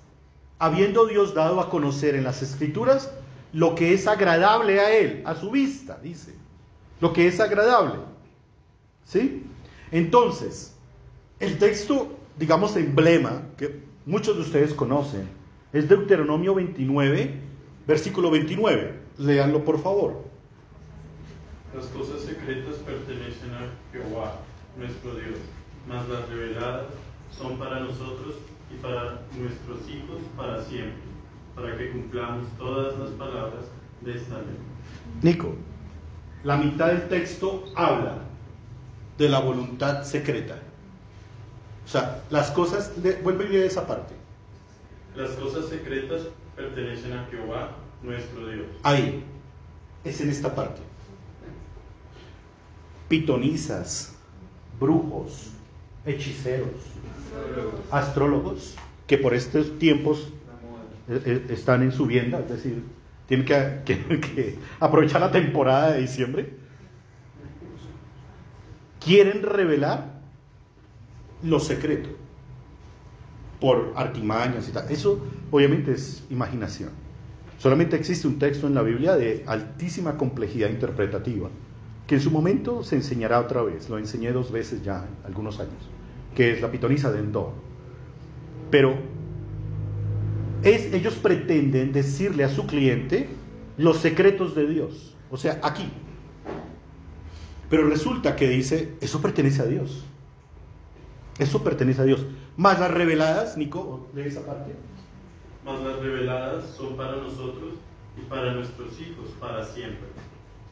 habiendo 0.58 1.06
Dios 1.06 1.34
dado 1.34 1.58
a 1.58 1.70
conocer 1.70 2.14
en 2.14 2.22
las 2.22 2.42
escrituras 2.42 3.10
lo 3.52 3.74
que 3.74 3.94
es 3.94 4.06
agradable 4.06 4.78
a 4.78 4.96
Él, 4.96 5.22
a 5.24 5.34
su 5.34 5.50
vista, 5.50 5.98
dice. 6.00 6.34
Lo 7.00 7.12
que 7.14 7.26
es 7.26 7.40
agradable. 7.40 7.94
¿Sí? 9.04 9.42
Entonces, 9.90 10.76
el 11.40 11.58
texto, 11.58 12.18
digamos, 12.38 12.76
emblema, 12.76 13.42
que 13.56 13.80
muchos 14.04 14.36
de 14.36 14.42
ustedes 14.42 14.74
conocen, 14.74 15.26
es 15.72 15.88
Deuteronomio 15.88 16.54
29, 16.54 17.40
versículo 17.86 18.30
29. 18.30 19.00
Léanlo, 19.18 19.64
por 19.64 19.82
favor. 19.82 20.24
Las 21.74 21.86
cosas 21.86 22.20
secretas 22.20 22.74
pertenecen 22.84 23.50
a 23.54 23.70
Jehová, 23.92 24.36
nuestro 24.76 25.14
Dios, 25.14 25.38
las 25.88 26.28
reveladas 26.28 26.86
son 27.36 27.58
para 27.58 27.80
nosotros 27.80 28.36
y 28.72 28.80
para 28.82 29.22
nuestros 29.36 29.88
hijos 29.88 30.18
para 30.36 30.62
siempre, 30.64 31.02
para 31.54 31.76
que 31.76 31.90
cumplamos 31.90 32.46
todas 32.58 32.98
las 32.98 33.10
palabras 33.10 33.64
de 34.00 34.16
esta 34.16 34.36
ley. 34.36 34.58
Nico, 35.22 35.54
la 36.44 36.56
mitad 36.56 36.88
del 36.88 37.08
texto 37.08 37.64
habla 37.74 38.18
de 39.18 39.28
la 39.28 39.40
voluntad 39.40 40.02
secreta. 40.04 40.56
O 41.84 41.88
sea, 41.88 42.22
las 42.30 42.50
cosas, 42.50 42.92
vuelve 43.22 43.46
y 43.46 43.48
lee 43.48 43.56
esa 43.58 43.86
parte. 43.86 44.14
Las 45.16 45.30
cosas 45.32 45.66
secretas 45.66 46.22
pertenecen 46.56 47.12
a 47.12 47.26
Jehová, 47.26 47.72
nuestro 48.02 48.46
Dios. 48.46 48.66
Ahí, 48.82 49.24
es 50.04 50.20
en 50.20 50.30
esta 50.30 50.54
parte. 50.54 50.80
Pitonizas, 53.08 54.16
brujos, 54.78 55.50
hechiceros, 56.06 56.68
astrólogos, 57.90 58.76
que 59.06 59.18
por 59.18 59.34
estos 59.34 59.78
tiempos 59.78 60.32
eh, 61.08 61.22
eh, 61.24 61.46
están 61.50 61.82
en 61.82 61.92
su 61.92 62.06
vienda, 62.06 62.38
es 62.38 62.48
decir, 62.48 62.82
tienen 63.26 63.46
que, 63.84 64.58
aprovechar 64.78 65.20
la 65.20 65.30
temporada 65.30 65.92
de 65.92 66.00
diciembre, 66.02 66.54
quieren 69.04 69.42
revelar 69.42 70.20
lo 71.42 71.58
secreto 71.58 72.10
por 73.60 73.92
artimañas 73.96 74.68
y 74.68 74.72
tal. 74.72 74.90
Eso 74.90 75.24
obviamente 75.50 75.92
es 75.92 76.24
imaginación. 76.30 76.90
Solamente 77.58 77.96
existe 77.96 78.26
un 78.26 78.38
texto 78.38 78.66
en 78.66 78.74
la 78.74 78.82
Biblia 78.82 79.16
de 79.16 79.44
altísima 79.46 80.16
complejidad 80.16 80.70
interpretativa, 80.70 81.50
que 82.10 82.16
en 82.16 82.22
su 82.22 82.32
momento 82.32 82.82
se 82.82 82.96
enseñará 82.96 83.38
otra 83.38 83.62
vez, 83.62 83.88
lo 83.88 83.96
enseñé 83.96 84.32
dos 84.32 84.50
veces 84.50 84.82
ya, 84.82 85.06
algunos 85.24 85.60
años, 85.60 85.88
que 86.34 86.50
es 86.50 86.60
la 86.60 86.68
pitonisa 86.68 87.12
de 87.12 87.20
Endor. 87.20 87.52
Pero 88.68 88.96
es, 90.64 90.92
ellos 90.92 91.14
pretenden 91.14 91.92
decirle 91.92 92.42
a 92.42 92.48
su 92.48 92.66
cliente 92.66 93.28
los 93.76 93.98
secretos 93.98 94.56
de 94.56 94.66
Dios, 94.66 95.14
o 95.30 95.36
sea, 95.36 95.60
aquí. 95.62 95.88
Pero 97.68 97.88
resulta 97.88 98.34
que 98.34 98.48
dice, 98.48 98.96
eso 99.00 99.22
pertenece 99.22 99.62
a 99.62 99.66
Dios. 99.66 100.04
Eso 101.38 101.62
pertenece 101.62 102.02
a 102.02 102.06
Dios. 102.06 102.26
Más 102.56 102.80
las 102.80 102.90
reveladas, 102.90 103.56
Nico, 103.56 104.08
lee 104.16 104.22
esa 104.22 104.44
parte. 104.44 104.74
Mas 105.64 105.80
las 105.82 106.00
reveladas 106.00 106.70
son 106.76 106.96
para 106.96 107.14
nosotros 107.18 107.74
y 108.20 108.28
para 108.28 108.52
nuestros 108.52 109.00
hijos 109.00 109.28
para 109.38 109.64
siempre, 109.64 110.08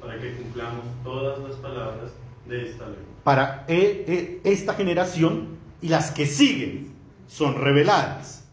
para 0.01 0.19
que 0.19 0.33
cumplamos 0.35 0.85
todas 1.05 1.39
las 1.41 1.57
palabras 1.57 2.13
de 2.47 2.71
esta 2.71 2.87
ley. 2.87 2.99
Para 3.25 3.65
eh, 3.69 4.05
eh, 4.07 4.41
esta 4.45 4.75
generación 4.75 5.59
y 5.83 5.89
las 5.89 6.11
que 6.11 6.27
siguen 6.27 6.93
son 7.27 7.61
reveladas. 7.61 8.45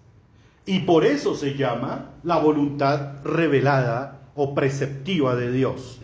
Y 0.66 0.80
por 0.80 1.06
eso 1.06 1.36
se 1.36 1.56
llama 1.56 2.12
la 2.24 2.38
voluntad 2.38 3.24
revelada 3.24 4.22
o 4.36 4.56
preceptiva 4.56 5.36
de 5.36 5.52
Dios. 5.52 6.02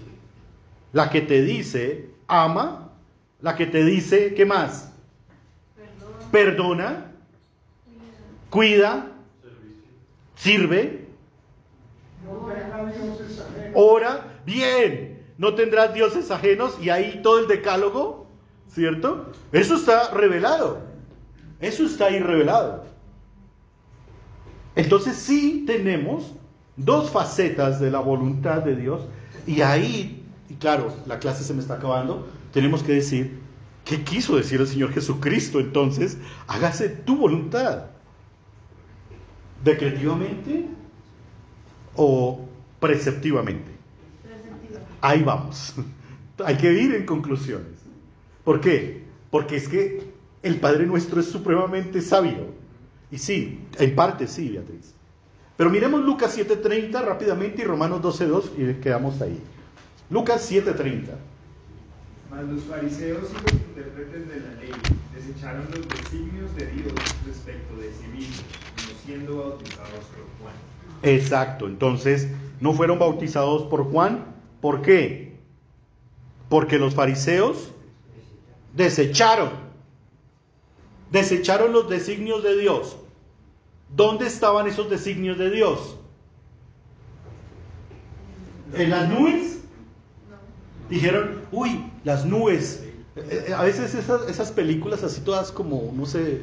La 0.93 1.09
que 1.09 1.21
te 1.21 1.41
dice, 1.41 2.09
ama, 2.27 2.91
la 3.41 3.55
que 3.55 3.65
te 3.65 3.83
dice, 3.83 4.33
¿qué 4.35 4.45
más? 4.45 4.91
Perdona, 6.31 7.11
cuida, 8.49 9.07
Servicio. 9.41 9.81
sirve, 10.35 11.07
ora, 13.73 14.39
bien, 14.45 15.10
no 15.41 15.55
tendrás 15.55 15.91
dioses 15.95 16.29
ajenos 16.29 16.77
y 16.79 16.89
ahí 16.89 17.19
todo 17.23 17.39
el 17.39 17.47
decálogo, 17.47 18.27
¿cierto? 18.67 19.31
Eso 19.51 19.73
está 19.73 20.11
revelado, 20.11 20.83
eso 21.59 21.83
está 21.83 22.05
ahí 22.05 22.19
revelado. 22.19 22.85
Entonces 24.75 25.15
sí 25.17 25.63
tenemos 25.65 26.31
dos 26.77 27.09
facetas 27.09 27.79
de 27.79 27.89
la 27.89 27.97
voluntad 28.01 28.61
de 28.61 28.75
Dios 28.75 29.01
y 29.47 29.61
ahí, 29.61 30.23
y 30.47 30.53
claro, 30.53 30.93
la 31.07 31.17
clase 31.17 31.43
se 31.43 31.55
me 31.55 31.61
está 31.61 31.73
acabando, 31.73 32.27
tenemos 32.53 32.83
que 32.83 32.93
decir, 32.93 33.39
¿qué 33.83 34.03
quiso 34.03 34.35
decir 34.35 34.61
el 34.61 34.67
Señor 34.67 34.93
Jesucristo 34.93 35.59
entonces? 35.59 36.19
Hágase 36.45 36.87
tu 36.87 37.17
voluntad. 37.17 37.85
¿Decretivamente 39.63 40.67
o 41.95 42.41
preceptivamente? 42.79 43.70
Ahí 45.01 45.23
vamos. 45.23 45.73
Hay 46.45 46.57
que 46.57 46.71
ir 46.71 46.95
en 46.95 47.05
conclusiones. 47.05 47.79
¿Por 48.43 48.61
qué? 48.61 49.03
Porque 49.29 49.57
es 49.57 49.67
que 49.67 50.11
el 50.43 50.59
Padre 50.59 50.85
nuestro 50.85 51.19
es 51.19 51.27
supremamente 51.27 52.01
sabio. 52.01 52.47
Y 53.11 53.17
sí, 53.17 53.59
en 53.77 53.95
parte 53.95 54.27
sí, 54.27 54.49
Beatriz. 54.49 54.93
Pero 55.57 55.69
miremos 55.69 56.01
Lucas 56.01 56.35
7:30 56.37 57.03
rápidamente 57.03 57.61
y 57.61 57.65
Romanos 57.65 58.01
12:2 58.01 58.51
y 58.57 58.81
quedamos 58.81 59.21
ahí. 59.21 59.39
Lucas 60.09 60.49
7:30. 60.49 61.15
Mas 62.31 62.45
los 62.45 62.63
fariseos 62.63 63.29
y 63.29 63.33
los 63.33 63.53
intérpretes 63.53 64.27
de 64.27 64.39
la 64.39 64.53
ley 64.55 64.71
desecharon 65.13 65.65
los 65.65 65.87
designios 65.87 66.55
de 66.55 66.65
Dios 66.67 66.93
respecto 67.27 67.75
de 67.75 67.91
sí 67.91 68.07
mismos, 68.07 68.45
no 68.77 69.05
siendo 69.05 69.37
bautizados 69.37 70.05
por 70.05 70.25
Juan. 70.39 70.53
Exacto, 71.03 71.67
entonces 71.67 72.29
no 72.61 72.73
fueron 72.73 72.99
bautizados 72.99 73.63
por 73.63 73.83
Juan. 73.83 74.25
¿Por 74.61 74.81
qué? 74.81 75.35
Porque 76.49 76.77
los 76.77 76.93
fariseos 76.93 77.71
desecharon. 78.73 79.49
Desecharon 81.11 81.73
los 81.73 81.89
designios 81.89 82.43
de 82.43 82.57
Dios. 82.57 82.97
¿Dónde 83.93 84.27
estaban 84.27 84.67
esos 84.67 84.89
designios 84.89 85.37
de 85.37 85.49
Dios? 85.49 85.97
¿En 88.73 88.89
las 88.89 89.09
nubes? 89.09 89.59
Dijeron, 90.89 91.41
uy, 91.51 91.83
las 92.03 92.25
nubes. 92.25 92.83
Eh, 93.15 93.45
eh, 93.49 93.53
A 93.53 93.63
veces 93.63 93.93
esas, 93.95 94.51
películas 94.51 95.03
así 95.03 95.21
todas 95.21 95.51
como, 95.51 95.91
no 95.93 96.05
sé, 96.05 96.41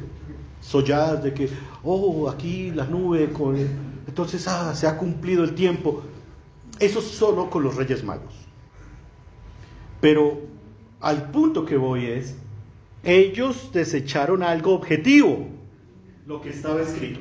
solladas 0.61 1.23
de 1.23 1.33
que, 1.33 1.49
oh, 1.83 2.29
aquí 2.29 2.71
la 2.71 2.85
nube, 2.85 3.31
con... 3.31 3.55
entonces 4.07 4.47
ah, 4.47 4.75
se 4.75 4.85
ha 4.85 4.97
cumplido 4.97 5.43
el 5.43 5.55
tiempo. 5.55 6.03
Eso 6.79 7.01
solo 7.01 7.49
con 7.49 7.63
los 7.63 7.75
Reyes 7.75 8.03
Magos. 8.03 8.33
Pero 10.01 10.39
al 11.01 11.29
punto 11.31 11.65
que 11.65 11.77
voy 11.77 12.05
es, 12.05 12.35
ellos 13.03 13.71
desecharon 13.73 14.43
algo 14.43 14.73
objetivo, 14.73 15.47
lo 16.25 16.41
que 16.41 16.49
estaba 16.49 16.81
escrito. 16.81 17.19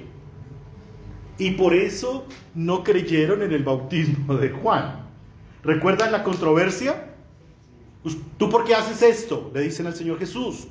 Y 1.38 1.52
por 1.52 1.74
eso 1.74 2.26
no 2.54 2.82
creyeron 2.82 3.42
en 3.42 3.52
el 3.52 3.62
bautismo 3.62 4.34
de 4.34 4.50
Juan. 4.50 5.06
¿Recuerdan 5.62 6.12
la 6.12 6.24
controversia? 6.24 7.14
¿Tú 8.36 8.50
por 8.50 8.64
qué 8.64 8.74
haces 8.74 9.02
esto? 9.02 9.50
Le 9.54 9.62
dicen 9.62 9.86
al 9.86 9.94
Señor 9.94 10.18
Jesús. 10.18 10.68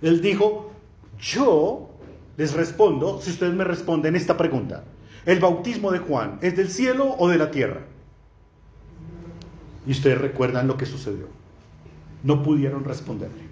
Él 0.00 0.20
dijo, 0.20 0.72
yo 1.18 1.90
les 2.36 2.52
respondo 2.54 3.20
si 3.20 3.30
ustedes 3.30 3.54
me 3.54 3.64
responden 3.64 4.16
esta 4.16 4.36
pregunta. 4.36 4.84
¿El 5.24 5.40
bautismo 5.40 5.90
de 5.90 5.98
Juan 5.98 6.38
es 6.42 6.56
del 6.56 6.70
cielo 6.70 7.14
o 7.18 7.28
de 7.28 7.38
la 7.38 7.50
tierra? 7.50 7.86
Y 9.86 9.92
ustedes 9.92 10.20
recuerdan 10.20 10.66
lo 10.66 10.76
que 10.76 10.86
sucedió. 10.86 11.28
No 12.22 12.42
pudieron 12.42 12.84
responderle. 12.84 13.44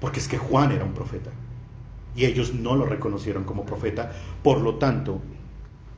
Porque 0.00 0.20
es 0.20 0.28
que 0.28 0.38
Juan 0.38 0.72
era 0.72 0.84
un 0.84 0.92
profeta. 0.92 1.30
Y 2.14 2.24
ellos 2.24 2.54
no 2.54 2.76
lo 2.76 2.84
reconocieron 2.84 3.44
como 3.44 3.64
profeta. 3.64 4.12
Por 4.42 4.60
lo 4.60 4.76
tanto, 4.76 5.20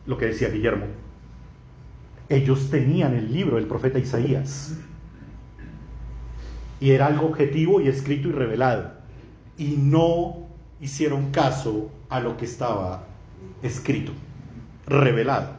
lo 0.06 0.16
que 0.18 0.26
decía 0.26 0.48
Guillermo, 0.48 0.86
ellos 2.28 2.70
tenían 2.70 3.14
el 3.14 3.32
libro 3.32 3.56
del 3.56 3.66
profeta 3.66 3.98
Isaías. 3.98 4.76
Y 6.80 6.90
era 6.90 7.06
algo 7.06 7.26
objetivo 7.26 7.80
y 7.80 7.88
escrito 7.88 8.28
y 8.28 8.32
revelado. 8.32 8.92
Y 9.56 9.76
no 9.76 10.46
hicieron 10.80 11.30
caso 11.32 11.90
a 12.08 12.20
lo 12.20 12.36
que 12.36 12.44
estaba 12.44 13.04
escrito, 13.62 14.12
revelado. 14.86 15.56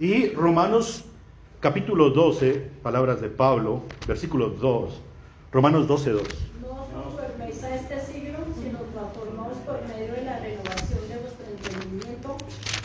Y 0.00 0.30
Romanos 0.30 1.04
capítulo 1.64 2.10
12, 2.10 2.72
palabras 2.82 3.22
de 3.22 3.30
Pablo, 3.30 3.84
versículo 4.06 4.50
2, 4.50 5.00
Romanos 5.50 5.88
12, 5.88 6.10
2. 6.10 6.22
No 6.60 6.72
os 6.72 7.64
a 7.64 7.74
este 7.74 8.00
siglo, 8.02 8.40
sino 8.62 8.80
transformaos 8.80 9.56
por 9.64 9.80
medio 9.88 10.12
de 10.12 10.24
la 10.24 10.40
renovación 10.40 11.00
de 11.08 11.16
vuestro 11.16 11.46
entendimiento 11.50 12.36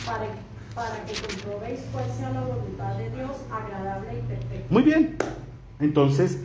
para, 0.06 0.28
para 0.74 1.04
que 1.04 1.12
comprobéis 1.12 1.80
cuál 1.92 2.06
sea 2.16 2.30
la 2.30 2.40
voluntad 2.40 2.96
de 2.96 3.10
Dios 3.10 3.32
agradable 3.52 4.18
y 4.18 4.22
perfecta. 4.22 4.66
Muy 4.70 4.82
bien. 4.82 5.16
Entonces, 5.78 6.38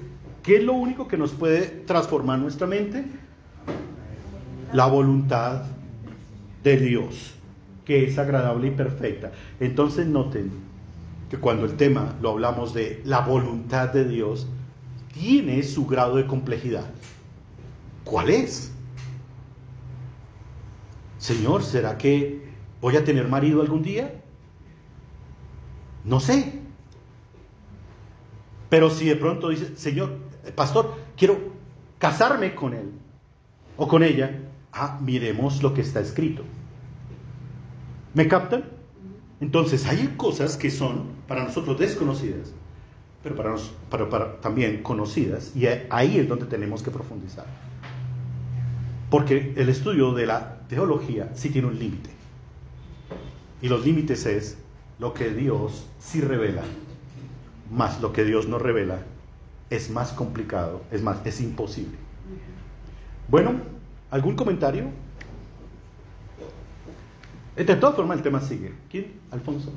¿qué 0.43 0.57
es 0.57 0.63
lo 0.65 0.73
único 0.73 1.07
que 1.07 1.15
nos 1.15 1.31
puede 1.31 1.67
transformar 1.86 2.39
nuestra 2.39 2.67
mente? 2.67 3.05
La 4.73 4.88
voluntad 4.88 5.63
de 6.65 6.75
Dios, 6.75 7.33
que 7.86 8.03
es 8.03 8.19
agradable 8.19 8.67
y 8.67 8.71
perfecta. 8.71 9.31
Entonces, 9.61 10.05
noten 10.05 10.64
que 11.36 11.41
cuando 11.41 11.65
el 11.65 11.75
tema 11.75 12.15
lo 12.21 12.31
hablamos 12.31 12.73
de 12.73 13.01
la 13.03 13.19
voluntad 13.19 13.89
de 13.89 14.07
Dios, 14.07 14.47
tiene 15.13 15.63
su 15.63 15.86
grado 15.86 16.15
de 16.15 16.25
complejidad. 16.25 16.86
¿Cuál 18.05 18.29
es? 18.29 18.71
Señor, 21.17 21.63
¿será 21.63 21.97
que 21.97 22.47
voy 22.79 22.95
a 22.95 23.03
tener 23.03 23.27
marido 23.27 23.61
algún 23.61 23.83
día? 23.83 24.21
No 26.05 26.19
sé. 26.19 26.61
Pero 28.69 28.89
si 28.89 29.05
de 29.05 29.15
pronto 29.15 29.49
dice, 29.49 29.75
Señor, 29.75 30.17
eh, 30.45 30.51
pastor, 30.51 30.95
quiero 31.17 31.38
casarme 31.97 32.55
con 32.55 32.73
él 32.73 32.91
o 33.75 33.88
con 33.88 34.03
ella, 34.03 34.39
ah, 34.71 34.99
miremos 35.01 35.61
lo 35.61 35.73
que 35.73 35.81
está 35.81 35.99
escrito. 35.99 36.43
¿Me 38.13 38.27
captan? 38.27 38.74
Entonces, 39.45 39.85
hay 39.85 40.15
cosas 40.17 40.57
que 40.57 40.71
son 40.71 41.03
para 41.27 41.43
nosotros 41.43 41.77
desconocidas, 41.77 42.51
pero 43.21 43.35
para, 43.35 43.51
nos, 43.51 44.41
también 44.41 44.81
conocidas, 44.81 45.55
y 45.55 45.67
ahí 45.91 46.17
es 46.17 46.27
donde 46.27 46.47
tenemos 46.47 46.81
que 46.81 46.89
profundizar. 46.89 47.45
Porque 49.11 49.53
el 49.55 49.69
estudio 49.69 50.13
de 50.13 50.25
la 50.25 50.61
teología 50.67 51.29
sí 51.35 51.51
tiene 51.51 51.67
un 51.67 51.77
límite. 51.77 52.09
Y 53.61 53.69
los 53.69 53.85
límites 53.85 54.25
es 54.25 54.57
lo 54.97 55.13
que 55.13 55.29
Dios 55.29 55.85
sí 55.99 56.21
revela, 56.21 56.63
más 57.71 58.01
lo 58.01 58.13
que 58.13 58.25
Dios 58.25 58.47
no 58.47 58.57
revela 58.57 58.97
es 59.69 59.91
más 59.91 60.11
complicado, 60.11 60.81
es 60.89 61.03
más, 61.03 61.23
es 61.23 61.39
imposible. 61.39 61.97
Bueno, 63.27 63.57
¿algún 64.09 64.35
comentario? 64.35 64.85
Eh, 67.58 67.64
De 67.64 67.76
todas 67.76 67.95
formas, 67.95 68.18
el 68.18 68.24
tema 68.24 68.41
sigue. 68.41 68.74
¿Quién? 68.89 69.14
Alfonso. 69.32 69.70
Eh, 69.70 69.74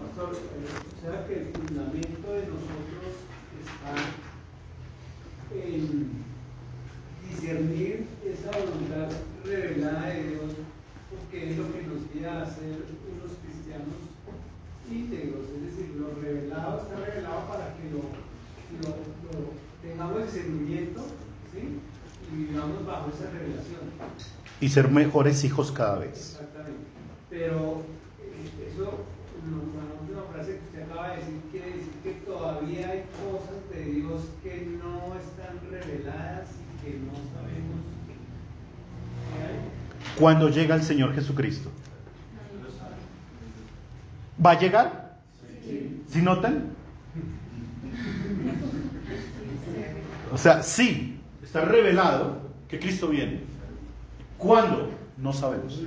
pastor, 0.00 0.34
eh, 0.34 0.38
o 0.96 1.00
sea 1.02 1.26
que 1.26 1.34
el 1.34 1.48
fundamento 1.48 2.32
de 2.32 2.46
nosotros 2.46 3.14
está 3.64 3.94
en 5.58 6.24
discernir 7.28 8.06
esa 8.24 8.50
voluntad 8.58 9.08
revelada 9.44 10.06
de 10.06 10.22
Dios, 10.28 10.52
porque 11.10 11.50
es 11.50 11.56
lo 11.58 11.72
que 11.72 11.82
nos 11.82 12.12
guía 12.12 12.42
a 12.42 12.46
ser 12.46 12.86
unos 13.10 13.32
cristianos 13.42 13.98
íntegros, 14.90 15.46
es 15.56 15.62
decir, 15.62 15.96
lo 15.96 16.14
revelado 16.22 16.82
está 16.82 16.96
revelado 16.96 17.48
para 17.48 17.74
que 17.74 17.90
lo, 17.90 18.02
lo, 18.82 18.90
lo 19.32 19.50
tengamos 19.82 20.20
en 20.22 20.28
seguimiento 20.28 21.00
¿sí? 21.52 21.80
Y 22.34 22.44
vivamos 22.44 22.84
bajo 22.84 23.10
esa 23.10 23.30
revelación. 23.30 23.80
Y 24.60 24.68
ser 24.68 24.88
mejores 24.88 25.44
hijos 25.44 25.70
cada 25.70 25.98
vez. 25.98 26.32
Exactamente. 26.32 26.84
Pero 27.30 27.82
eh, 28.20 28.72
eso, 28.72 29.04
última 30.00 30.22
frase 30.32 30.58
que 30.58 30.64
usted 30.64 30.82
acaba 30.82 31.10
de 31.10 31.16
decir, 31.18 31.40
quiere 31.50 31.66
decir 31.66 31.92
que 32.02 32.12
todavía 32.26 32.90
hay 32.90 33.04
cosas 33.22 33.70
de 33.70 33.84
Dios 33.84 34.22
que 34.42 34.78
no 34.82 35.14
están 35.16 35.60
reveladas 35.70 36.48
y 36.50 36.84
que 36.84 36.98
no 36.98 37.12
sabemos 37.12 37.84
hay. 39.34 40.18
Cuando 40.18 40.48
llega 40.48 40.74
el 40.74 40.82
Señor 40.82 41.14
Jesucristo. 41.14 41.70
¿Va 44.44 44.52
a 44.52 44.58
llegar? 44.58 45.18
¿Sí 46.08 46.20
notan? 46.20 46.74
O 50.32 50.38
sea, 50.38 50.62
sí, 50.62 51.13
está 51.54 51.68
revelado 51.68 52.38
que 52.68 52.80
Cristo 52.80 53.06
viene. 53.06 53.40
¿Cuándo? 54.38 54.90
No 55.16 55.32
sabemos. 55.32 55.80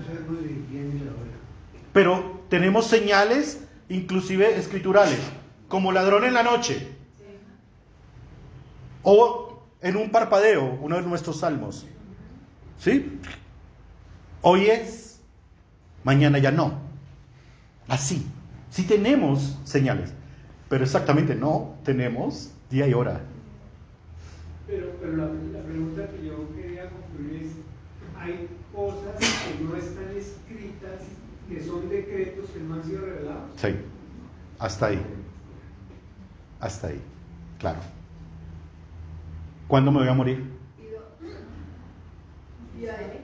Pero 1.91 2.41
tenemos 2.47 2.87
señales, 2.87 3.67
inclusive 3.89 4.57
escriturales, 4.57 5.19
como 5.67 5.91
ladrón 5.91 6.23
en 6.23 6.33
la 6.35 6.43
noche. 6.43 6.87
O 9.03 9.61
en 9.81 9.97
un 9.97 10.09
parpadeo, 10.09 10.79
uno 10.81 10.95
de 10.95 11.01
nuestros 11.01 11.41
salmos. 11.41 11.85
¿Sí? 12.79 13.19
Hoy 14.41 14.67
es, 14.67 15.19
mañana 16.05 16.37
ya 16.37 16.51
no. 16.51 16.79
Así. 17.89 18.25
Sí 18.69 18.83
tenemos 18.83 19.59
señales, 19.65 20.13
pero 20.69 20.85
exactamente 20.85 21.35
no 21.35 21.75
tenemos 21.83 22.53
día 22.69 22.87
y 22.87 22.93
hora. 22.93 23.21
Pero, 24.67 24.91
pero 24.99 25.15
la, 25.15 25.25
la 25.25 25.63
pregunta 25.63 26.09
que 26.09 26.25
yo 26.25 26.53
quería 26.53 26.89
concluir 26.89 27.43
es, 27.43 27.51
hay 28.17 28.49
cosas 28.75 29.15
que 29.17 29.63
no 29.63 29.75
están 29.75 30.09
escritas, 30.15 31.01
que 31.47 31.63
son 31.63 31.89
decretos 31.89 32.49
que 32.49 32.59
no 32.59 32.75
han 32.75 32.83
sido 32.83 33.05
revelados. 33.05 33.51
Sí. 33.55 33.69
Hasta 34.59 34.87
ahí. 34.87 35.01
Hasta 36.59 36.87
ahí. 36.87 37.01
Claro. 37.59 37.79
¿Cuándo 39.67 39.91
me 39.91 39.99
voy 39.99 40.07
a 40.09 40.13
morir? 40.13 40.57
Y 42.79 42.85
ahí, 42.85 43.23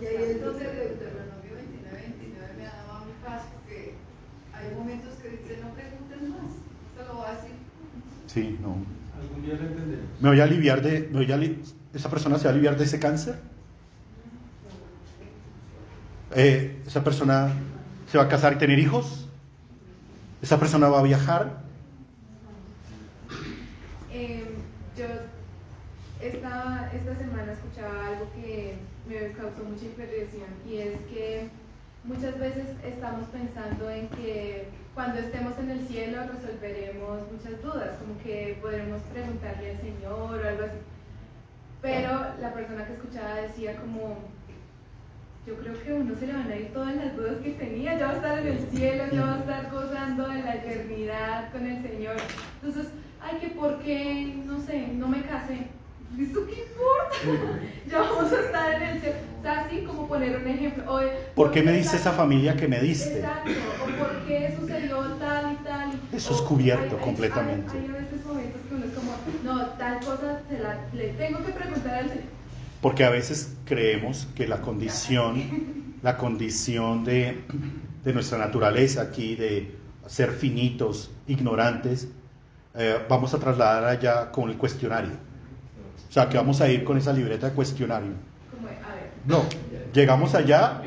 y 0.00 0.06
ahí 0.06 0.30
entonces 0.30 0.74
Deuteronomio 0.74 1.54
29, 1.54 2.00
29 2.00 2.54
me 2.56 2.66
ha 2.66 2.74
dado 2.74 2.92
a 2.92 3.04
mi 3.04 3.12
paz 3.22 3.42
porque 3.52 3.92
hay 4.54 4.74
momentos 4.74 5.14
que 5.16 5.28
dice 5.28 5.58
no 5.62 5.74
pregunten 5.74 6.30
más, 6.30 6.52
se 6.96 7.04
lo 7.04 7.18
va 7.18 7.28
a 7.28 7.34
decir. 7.34 7.56
Sí, 8.26 8.58
no. 8.62 8.97
Día 9.42 9.54
lo. 9.54 9.98
¿Me 10.20 10.28
voy 10.30 10.40
a 10.40 10.44
aliviar 10.44 10.82
de... 10.82 11.08
Me 11.12 11.18
voy 11.24 11.32
a 11.32 11.34
ali- 11.34 11.62
¿Esa 11.94 12.10
persona 12.10 12.38
se 12.38 12.44
va 12.44 12.50
a 12.50 12.52
aliviar 12.52 12.76
de 12.76 12.84
ese 12.84 12.98
cáncer? 12.98 13.36
Eh, 16.34 16.82
¿Esa 16.86 17.02
persona 17.02 17.52
se 18.10 18.18
va 18.18 18.24
a 18.24 18.28
casar 18.28 18.54
y 18.54 18.56
tener 18.56 18.78
hijos? 18.78 19.28
¿Esa 20.42 20.58
persona 20.58 20.88
va 20.88 21.00
a 21.00 21.02
viajar? 21.02 21.66
yo 24.96 25.04
esta, 26.20 26.90
esta 26.92 27.16
semana 27.16 27.52
escuchaba 27.52 28.06
algo 28.08 28.30
que 28.34 28.78
me 29.08 29.32
causó 29.32 29.62
mucha 29.64 29.84
impresión 29.84 30.48
y 30.68 30.76
es 30.78 31.00
que 31.12 31.48
muchas 32.04 32.38
veces 32.38 32.68
estamos 32.84 33.26
pensando 33.28 33.90
en 33.90 34.08
que 34.08 34.68
cuando 34.94 35.18
estemos 35.20 35.58
en 35.58 35.70
el 35.70 35.86
cielo 35.86 36.22
resolveremos 36.26 37.20
muchas 37.30 37.62
dudas, 37.62 37.96
como 37.98 38.18
que 38.22 38.58
podremos 38.60 39.00
preguntarle 39.12 39.70
al 39.70 39.80
Señor 39.80 40.12
o 40.12 40.48
algo 40.48 40.64
así. 40.64 40.78
Pero 41.80 42.10
la 42.40 42.52
persona 42.52 42.86
que 42.86 42.94
escuchaba 42.94 43.34
decía 43.36 43.76
como, 43.76 44.18
yo 45.46 45.56
creo 45.56 45.80
que 45.82 45.90
a 45.90 45.94
uno 45.94 46.14
se 46.16 46.26
le 46.26 46.32
van 46.32 46.50
a 46.50 46.56
ir 46.56 46.72
todas 46.72 46.96
las 46.96 47.16
dudas 47.16 47.36
que 47.42 47.52
tenía, 47.52 47.96
ya 47.98 48.06
va 48.06 48.12
a 48.12 48.16
estar 48.16 48.38
en 48.38 48.46
el 48.48 48.68
cielo, 48.70 49.04
ya 49.12 49.24
va 49.24 49.34
a 49.34 49.38
estar 49.38 49.70
gozando 49.70 50.28
de 50.28 50.42
la 50.42 50.54
eternidad 50.56 51.52
con 51.52 51.66
el 51.66 51.82
Señor. 51.82 52.16
Entonces, 52.60 52.92
ay, 53.20 53.38
que 53.38 53.48
por 53.48 53.78
qué, 53.78 54.34
no 54.44 54.60
sé, 54.60 54.88
no 54.88 55.08
me 55.08 55.22
casé. 55.22 55.68
¿Eso 56.18 56.46
qué 56.46 56.62
importa? 56.62 57.60
ya 57.90 57.98
vamos 58.00 58.32
a 58.32 58.40
estar 58.40 58.74
en 58.74 58.82
el 58.82 59.00
cielo. 59.00 59.16
O 59.38 59.42
sea, 59.42 59.60
así 59.60 59.82
como 59.82 60.08
poner 60.08 60.36
un 60.36 60.46
ejemplo. 60.48 60.84
O, 60.94 61.00
¿Por 61.34 61.50
qué 61.50 61.62
me 61.62 61.72
dice 61.72 61.96
esa 61.96 62.12
familia 62.12 62.56
que 62.56 62.66
me 62.68 62.80
diste? 62.80 63.18
Exacto. 63.18 63.50
O 63.82 63.98
por 63.98 64.26
qué 64.26 64.54
sucedió 64.58 65.02
tal 65.12 65.52
y 65.52 65.64
tal. 65.64 65.90
Eso 66.12 66.34
es 66.34 66.40
cubierto 66.42 66.94
hay- 66.94 66.98
hay- 66.98 67.04
completamente. 67.04 67.72
Hay, 67.72 67.78
hay 67.84 67.88
a 67.90 67.92
veces 67.92 68.24
momentos 68.26 68.60
que 68.68 68.74
uno 68.74 68.84
es 68.84 68.92
como, 68.92 69.12
no, 69.44 69.66
tal 69.70 70.00
cosa 70.00 70.40
se 70.48 70.58
la, 70.58 70.78
le 70.92 71.08
tengo 71.10 71.44
que 71.44 71.52
preguntar 71.52 71.94
al 71.94 72.08
Señor. 72.08 72.24
Porque 72.80 73.04
a 73.04 73.10
veces 73.10 73.54
creemos 73.64 74.26
que 74.34 74.46
la 74.48 74.60
condición, 74.60 75.96
la 76.02 76.16
condición 76.16 77.04
de, 77.04 77.40
de 78.04 78.12
nuestra 78.12 78.38
naturaleza 78.38 79.02
aquí, 79.02 79.34
de 79.36 79.74
ser 80.06 80.30
finitos, 80.32 81.10
ignorantes, 81.26 82.08
eh, 82.74 82.98
vamos 83.08 83.34
a 83.34 83.38
trasladar 83.38 83.84
allá 83.84 84.30
con 84.32 84.48
el 84.50 84.56
cuestionario. 84.56 85.12
Sea, 86.18 86.28
que 86.28 86.36
vamos 86.36 86.60
a 86.60 86.68
ir 86.68 86.82
con 86.82 86.98
esa 86.98 87.12
libreta 87.12 87.48
de 87.48 87.54
cuestionario. 87.54 88.10
No, 89.24 89.44
llegamos 89.94 90.34
allá, 90.34 90.82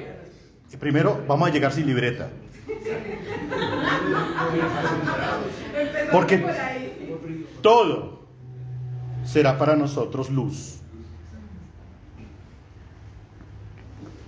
y 0.69 0.75
primero 0.75 1.23
vamos 1.25 1.47
a 1.47 1.53
llegar 1.53 1.71
sin 1.71 1.85
libreta. 1.87 2.27
Porque 6.11 6.45
todo 7.61 8.25
será 9.23 9.57
para 9.57 9.77
nosotros 9.77 10.29
luz. 10.29 10.79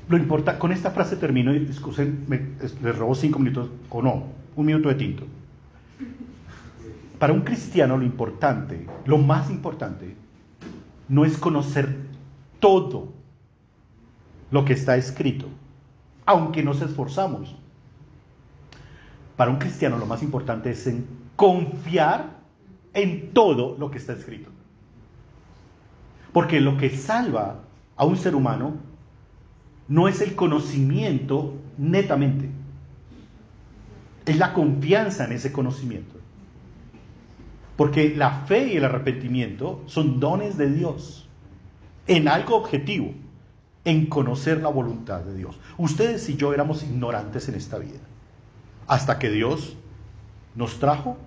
Lo 0.07 0.15
importa, 0.15 0.57
con 0.57 0.71
esta 0.71 0.91
frase 0.91 1.17
termino 1.17 1.53
y 1.53 1.59
discusen, 1.65 2.23
me- 2.29 2.51
les 2.81 2.97
robo 2.97 3.13
cinco 3.13 3.39
minutos 3.39 3.69
o 3.89 4.01
no, 4.01 4.23
un 4.55 4.65
minuto 4.65 4.87
de 4.87 4.95
tinto. 4.95 5.25
Para 7.19 7.33
un 7.33 7.41
cristiano 7.41 7.97
lo 7.97 8.05
importante, 8.05 8.87
lo 9.05 9.17
más 9.17 9.49
importante, 9.49 10.22
no 11.09 11.25
es 11.25 11.37
conocer 11.37 11.95
todo 12.59 13.13
lo 14.51 14.65
que 14.65 14.73
está 14.73 14.95
escrito, 14.97 15.47
aunque 16.25 16.63
nos 16.63 16.81
esforzamos. 16.81 17.55
Para 19.35 19.51
un 19.51 19.57
cristiano 19.57 19.97
lo 19.97 20.05
más 20.05 20.21
importante 20.21 20.71
es 20.71 20.85
en 20.87 21.05
confiar 21.35 22.37
en 22.93 23.31
todo 23.33 23.75
lo 23.77 23.89
que 23.91 23.97
está 23.97 24.13
escrito. 24.13 24.49
Porque 26.31 26.61
lo 26.61 26.77
que 26.77 26.89
salva 26.89 27.59
a 27.95 28.05
un 28.05 28.15
ser 28.17 28.35
humano 28.35 28.75
no 29.87 30.07
es 30.07 30.21
el 30.21 30.35
conocimiento 30.35 31.55
netamente, 31.77 32.49
es 34.25 34.37
la 34.37 34.53
confianza 34.53 35.25
en 35.25 35.33
ese 35.33 35.51
conocimiento. 35.51 36.22
Porque 37.75 38.15
la 38.15 38.31
fe 38.45 38.67
y 38.73 38.77
el 38.77 38.85
arrepentimiento 38.85 39.81
son 39.87 40.19
dones 40.19 40.57
de 40.57 40.69
Dios 40.69 41.27
en 42.07 42.27
algo 42.27 42.55
objetivo, 42.55 43.13
en 43.85 44.05
conocer 44.05 44.61
la 44.61 44.69
voluntad 44.69 45.21
de 45.21 45.35
Dios. 45.35 45.59
Ustedes 45.77 46.29
y 46.29 46.35
yo 46.35 46.53
éramos 46.53 46.83
ignorantes 46.83 47.49
en 47.49 47.55
esta 47.55 47.77
vida, 47.77 47.99
hasta 48.87 49.19
que 49.19 49.29
Dios 49.29 49.75
nos 50.55 50.79
trajo 50.79 51.17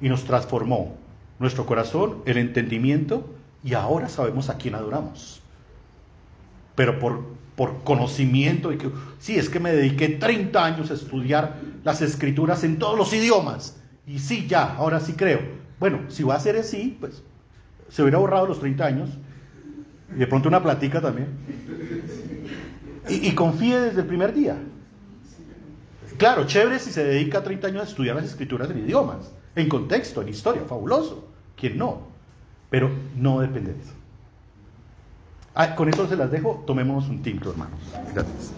y 0.00 0.08
nos 0.08 0.24
transformó 0.24 0.96
nuestro 1.38 1.66
corazón, 1.66 2.22
el 2.26 2.38
entendimiento, 2.38 3.34
y 3.62 3.74
ahora 3.74 4.08
sabemos 4.08 4.48
a 4.48 4.56
quién 4.56 4.74
adoramos. 4.74 5.40
Pero 6.74 6.98
por, 6.98 7.24
por 7.54 7.82
conocimiento, 7.84 8.72
y 8.72 8.78
que, 8.78 8.90
sí, 9.18 9.36
es 9.36 9.48
que 9.48 9.60
me 9.60 9.72
dediqué 9.72 10.08
30 10.08 10.64
años 10.64 10.90
a 10.90 10.94
estudiar 10.94 11.60
las 11.84 12.02
escrituras 12.02 12.64
en 12.64 12.78
todos 12.78 12.98
los 12.98 13.12
idiomas, 13.12 13.80
y 14.06 14.18
sí, 14.18 14.46
ya, 14.46 14.76
ahora 14.76 15.00
sí 15.00 15.14
creo. 15.14 15.65
Bueno, 15.78 16.00
si 16.08 16.22
va 16.22 16.34
a 16.34 16.40
ser 16.40 16.56
así, 16.56 16.96
pues 16.98 17.22
se 17.88 18.02
hubiera 18.02 18.18
borrado 18.18 18.46
los 18.46 18.60
30 18.60 18.84
años, 18.84 19.10
y 20.14 20.18
de 20.18 20.26
pronto 20.26 20.48
una 20.48 20.62
platica 20.62 21.00
también. 21.00 21.28
Y, 23.08 23.32
confíe 23.32 23.78
desde 23.78 24.00
el 24.00 24.06
primer 24.06 24.34
día. 24.34 24.56
Claro, 26.18 26.44
chévere 26.44 26.80
si 26.80 26.90
se 26.90 27.04
dedica 27.04 27.42
30 27.42 27.68
años 27.68 27.82
a 27.82 27.84
estudiar 27.84 28.16
las 28.16 28.24
escrituras 28.24 28.68
en 28.70 28.78
idiomas, 28.78 29.32
en 29.54 29.68
contexto, 29.68 30.22
en 30.22 30.28
historia, 30.28 30.62
fabuloso. 30.66 31.28
¿Quién 31.56 31.78
no? 31.78 32.08
Pero 32.68 32.90
no 33.16 33.40
depende 33.40 33.74
de 33.74 33.80
eso. 33.80 33.92
Ah, 35.54 35.74
con 35.74 35.88
eso 35.88 36.08
se 36.08 36.16
las 36.16 36.30
dejo, 36.30 36.64
tomemos 36.66 37.08
un 37.08 37.22
tinto, 37.22 37.50
hermanos. 37.50 37.78
Gracias. 38.12 38.52